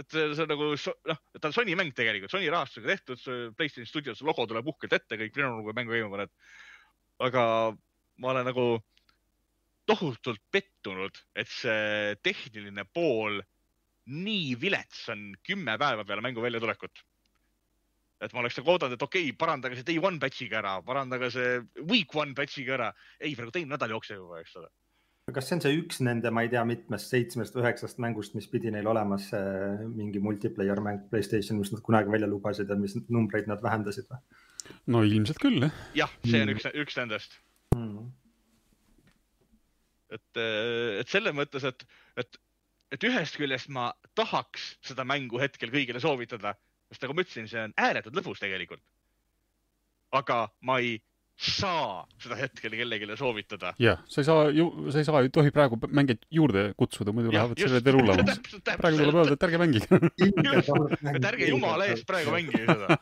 [0.00, 0.70] et see on nagu
[1.10, 3.22] noh, ta on Sony mäng tegelikult, Sony rahastusega tehtud,
[3.58, 6.34] PlayStation Studios logo tuleb uhkelt ette, kõik kui mängu käima paned.
[7.24, 7.44] aga
[8.22, 8.66] ma olen nagu
[9.86, 13.42] tohutult pettunud, et see tehniline pool
[14.14, 17.04] nii vilets on kümme päeva peale mängu väljatulekut
[18.24, 21.30] et ma oleks nagu oodanud, et okei okay,, parandage see day one patch'iga ära, parandage
[21.34, 22.90] see week one patch'iga ära.
[23.20, 24.70] ei, praegu teine nädal jookseb juba, eks ole.
[25.32, 28.48] Kas see on see üks nende, ma ei tea, mitmest, seitsmest või üheksast mängust, mis
[28.50, 29.30] pidi neil olemas
[29.94, 34.20] mingi multiplayer mäng Playstation, mis nad kunagi välja lubasid ja mis numbreid nad vähendasid või?
[34.92, 35.80] no ilmselt küll, jah.
[35.96, 36.58] jah, see on mm.
[36.58, 37.38] üks, üks nendest
[37.76, 38.04] mm..
[40.18, 40.42] et,
[41.00, 41.88] et selles mõttes, et,
[42.20, 42.38] et,
[42.96, 46.54] et ühest küljest ma tahaks seda mängu hetkel kõigile soovitada
[46.94, 48.82] sest nagu ma ütlesin, see on ääretult lõbus tegelikult.
[50.14, 51.00] aga ma ei
[51.36, 53.74] saa seda hetkel kellelegi soovitada.
[53.78, 57.32] jah, sa ei saa ju, sa ei saa, ei tohi praegu mängijaid juurde kutsuda, muidu
[57.32, 58.54] ja, lähevad selle tee rullamaks.
[58.70, 59.88] praegu tuleb öelda, et ärge mängige.
[61.14, 62.98] Et ärge jumala eest praegu mängige seda.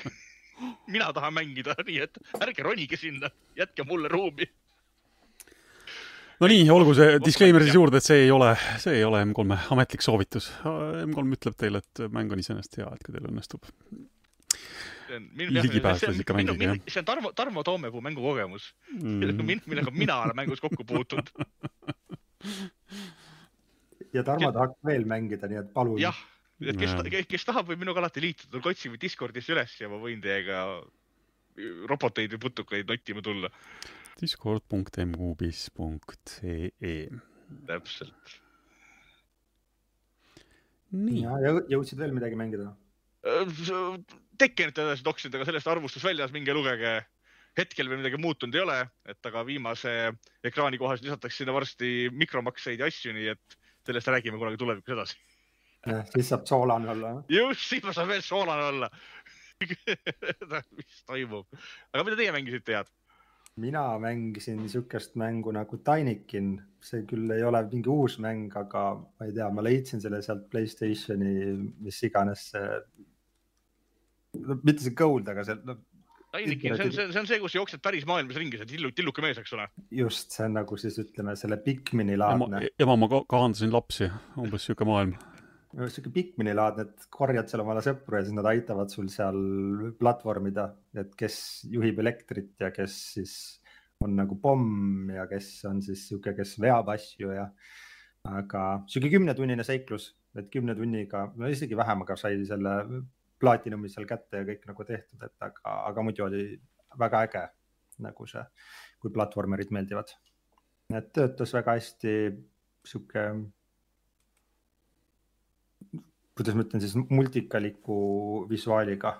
[0.92, 4.48] Mina tahan mängida, nii et ärge ronige sinna, jätke mulle ruumi.
[6.40, 9.60] no nii, olgu see disclaimer siis juurde, et see ei ole, see ei ole M3-e
[9.76, 10.48] ametlik soovitus.
[10.64, 13.68] M3 ütleb teile, et mäng on iseenesest hea, et kui teil õnnestub
[15.10, 16.76] ligipääses ikka mängida, jah.
[16.88, 18.64] see on Tarmo, Tarmo Toomepuu mängukogemus
[18.96, 21.28] mm., millega mina olen mängus kokku puutunud.
[24.12, 25.98] ja Tarmo tahaks veel mängida, nii et palun.
[26.00, 26.16] jah
[26.60, 26.92] et kes,
[27.28, 30.56] kes tahab, võib minuga alati liituda, tulge otsige Discordis üles ja ma võin teiega
[31.90, 33.48] roboteid või putukaid nottima tulla.
[34.20, 37.00] Discord.mqbis.ee
[37.66, 38.40] täpselt.
[40.90, 41.22] nii.
[41.22, 41.32] ja
[41.70, 42.66] jõudsid veel midagi mängida?
[44.40, 47.00] Tekkenit edasi toksin, aga sellest arvustus väljas, minge lugege.
[47.58, 48.76] hetkel veel midagi muutunud ei ole,
[49.10, 49.90] et aga viimase
[50.46, 55.18] ekraani kohaselt lisatakse sinna varsti mikromakseid ja asju, nii et sellest räägime kunagi tulevikus edasi
[56.12, 57.10] siis saab soolane olla.
[57.28, 58.90] just, siis ma saan veel soolane olla
[60.76, 61.46] mis toimub,
[61.92, 62.90] aga mida teie mängisite head?
[63.60, 66.54] Mina mängisin niisugust mängu nagu Tinykin,
[66.84, 70.48] see küll ei ole mingi uus mäng, aga ma ei tea, ma leidsin selle sealt
[70.52, 71.34] Playstationi,
[71.84, 72.66] mis iganes see,
[74.64, 75.76] mitte see Gold, aga see no,
[76.34, 78.92] Tinykin, see on, see on, see on see, kus jooksed päris maailmas ringi, see tillu,
[78.96, 79.66] tilluke mees, eks ole.
[80.02, 82.68] just, see on nagu siis ütleme selle Pikmini laadne.
[82.80, 84.08] ema, ma kahandasin lapsi,
[84.40, 85.18] umbes sihuke maailm
[85.70, 89.38] sihuke Pikmini laadne, et korjad seal omale sõpru ja siis nad aitavad sul seal
[90.00, 90.66] platvormida,
[90.98, 91.36] et kes
[91.70, 93.34] juhib elektrit ja kes siis
[94.04, 97.46] on nagu pomm ja kes on siis sihuke, kes veab asju ja.
[98.30, 102.74] aga sihuke kümnetunnine seiklus, et kümne tunniga, no isegi vähem, aga sai selle
[103.40, 106.44] plaatinumi seal kätte ja kõik nagu tehtud, et aga, aga muidu oli
[106.98, 107.46] väga äge
[108.04, 108.42] nagu see,
[109.00, 110.12] kui platvormerid meeldivad.
[110.96, 112.12] et töötas väga hästi
[112.90, 113.24] sihuke
[116.40, 117.96] kuidas ma ütlen siis multikaliku
[118.48, 119.10] visuaaliga.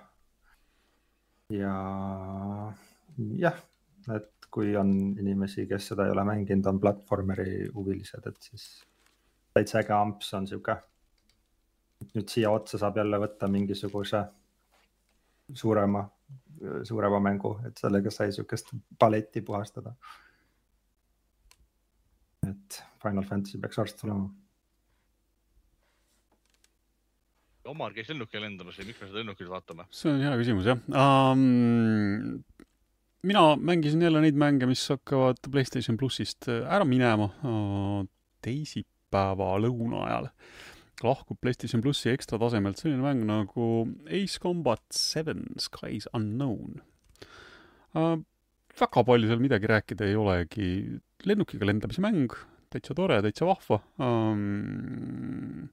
[1.53, 1.73] ja
[3.37, 3.59] jah,
[4.15, 8.65] et kui on inimesi, kes seda ei ole mänginud, on platvormeri huvilised, et siis
[9.53, 10.79] täitsa äge amps on sihuke.
[12.15, 14.25] nüüd siia otsa saab jälle võtta mingisuguse
[15.53, 16.07] suurema,
[16.89, 19.93] suurema mängu, et sellega sai sihukest paletti puhastada.
[22.49, 24.31] et Final Fantasy peaks varsti tulema
[27.71, 29.87] Omar käis lennukil lendamas ja miks me seda lennukit vaatame?
[29.95, 32.41] see on hea küsimus jah um,.
[33.27, 38.03] mina mängisin jälle neid mänge, mis hakkavad Playstation plussist äh, ära minema uh,
[38.45, 40.31] teisipäeva lõuna ajal.
[41.05, 43.71] lahkub Playstation plussi ekstra tasemelt selline mäng nagu
[44.09, 46.81] Ace Combat Seven Skies Unknown
[47.95, 48.17] uh,.
[48.81, 50.71] väga palju seal midagi rääkida ei olegi,
[51.29, 52.33] lennukiga lendamise mäng,
[52.73, 55.69] täitsa tore, täitsa vahva um,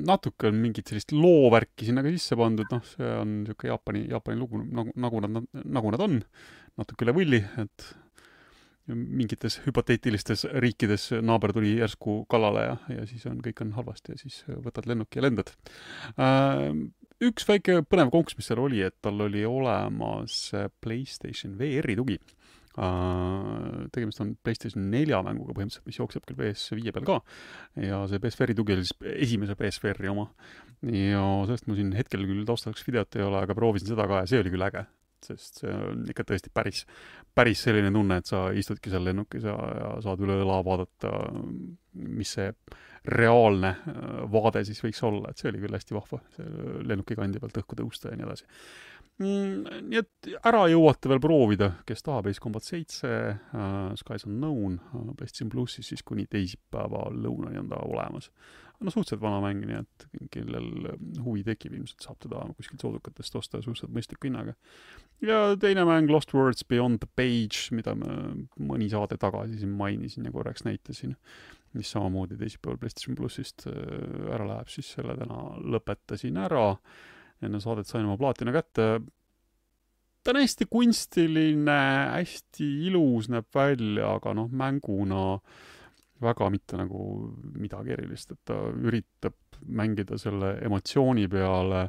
[0.00, 4.38] natuke on mingit sellist loovärki sinna ka sisse pandud, noh, see on niisugune Jaapani, Jaapani
[4.40, 6.22] lugu, nagu, nagu nad, nagu nad on,
[6.80, 7.90] natuke üle võlli, et
[8.92, 14.18] mingites hüpoteetilistes riikides naaber tuli järsku kallale ja, ja siis on, kõik on halvasti ja
[14.18, 15.52] siis võtad lennuki ja lendad
[16.18, 16.72] äh,.
[17.22, 20.48] üks väike põnev konks, mis seal oli, et tal oli olemas
[20.82, 22.18] Playstation VR-i tugi
[22.72, 27.18] tegemist on PlayStation nelja mänguga põhimõtteliselt, mis jookseb küll PS5 peal ka
[27.84, 30.28] ja see PSVR-i tugi oli siis esimese PSVR-i oma.
[30.88, 34.30] ja sellest mul siin hetkel küll taustaks videot ei ole, aga proovisin seda ka ja
[34.30, 34.86] see oli küll äge,
[35.26, 36.86] sest see on ikka tõesti päris,
[37.34, 41.12] päris selline tunne, et sa istudki seal lennukis ja, ja saad üle õla vaadata,
[41.92, 42.48] mis see
[43.12, 46.48] reaalne äh, vaade siis võiks olla, et see oli küll hästi vahva, see
[46.88, 48.46] lennuki kandi pealt õhku tõusta ja nii edasi.
[49.20, 55.12] Nii et ära jõuate veel proovida, kes tahab Ace Combat seitse uh,, Skies Unknown uh,
[55.18, 58.30] PlayStation plussis, siis kuni teisipäeva lõunani on ta olemas.
[58.82, 60.88] no suhteliselt vana mäng, nii et kellel
[61.22, 64.56] huvi tekib, ilmselt saab teda kuskilt soodukatest osta suhteliselt mõistliku hinnaga.
[65.20, 70.26] ja teine mäng Lost Words Beyond the Page, mida ma mõni saade tagasi siin mainisin
[70.26, 71.16] ja korraks näitasin,
[71.76, 76.72] mis samamoodi teisipäeval PlayStation plussist äh, ära läheb, siis selle täna lõpetasin ära
[77.46, 78.86] enne saadet sain oma plaatina kätte.
[80.22, 81.78] ta on hästi kunstiline,
[82.14, 85.40] hästi ilus näeb välja, aga noh, mänguna
[86.22, 87.04] väga mitte nagu
[87.58, 89.34] midagi erilist, et ta üritab
[89.66, 91.86] mängida selle emotsiooni peale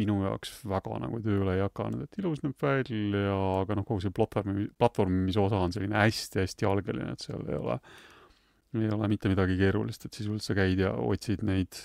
[0.00, 4.14] minu jaoks väga nagu tööle ei hakanud, et ilus näeb välja, aga noh, kogu see
[4.14, 7.78] platvormi, platvormimise osa on selline hästi-hästi algeline, et seal ei ole,
[8.80, 11.80] ei ole mitte midagi keerulist, et sisuliselt sa käid ja otsid neid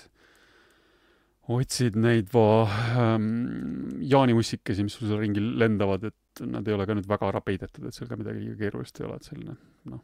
[1.48, 2.66] otsid neid va-
[2.98, 3.28] ähm,,
[4.02, 7.86] jaaniussikesi, mis sul seal ringi lendavad, et nad ei ole ka nüüd väga ära peidetud,
[7.86, 9.54] et seal ka midagi liiga keerulist ei ole, et selline
[9.92, 10.02] noh,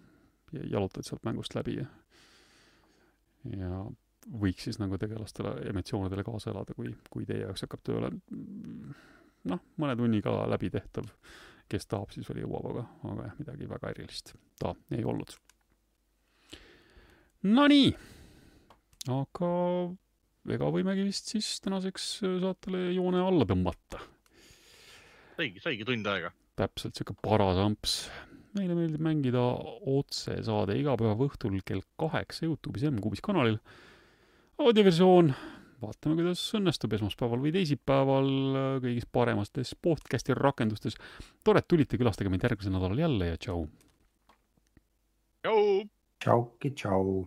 [0.53, 1.88] jalutad sealt mängust läbi ja
[3.59, 3.82] ja
[4.38, 8.12] võiks siis nagu tegelastele emotsioonidele kaasa elada, kui, kui teie jaoks hakkab tööle
[9.51, 11.09] noh, mõne tunniga läbi tehtav.
[11.72, 15.30] kes tahab, siis veel jõuab, aga, aga jah, midagi väga erilist ta ei olnud.
[17.49, 17.95] Nonii,
[19.09, 19.49] aga
[20.51, 22.09] ega võimegi vist siis tänaseks
[22.43, 24.03] saatele joone alla tõmmata.
[25.36, 26.32] saigi, saigi tund aega.
[26.59, 28.03] täpselt, sihuke paras amps
[28.57, 29.40] meile meeldib mängida
[29.88, 33.59] otsesaade iga päeva õhtul kell kaheksa Youtube'is M-Kuubis kanalil.
[34.61, 35.32] audioversioon,
[35.82, 38.28] vaatame, kuidas õnnestub esmaspäeval või teisipäeval
[38.84, 40.99] kõigis paremates podcast'i rakendustes.
[41.45, 43.66] tore, et tulite, külastage meid järgmisel nädalal jälle ja tšau.
[45.43, 45.88] tšau.
[46.20, 47.24] tšauki, tšau.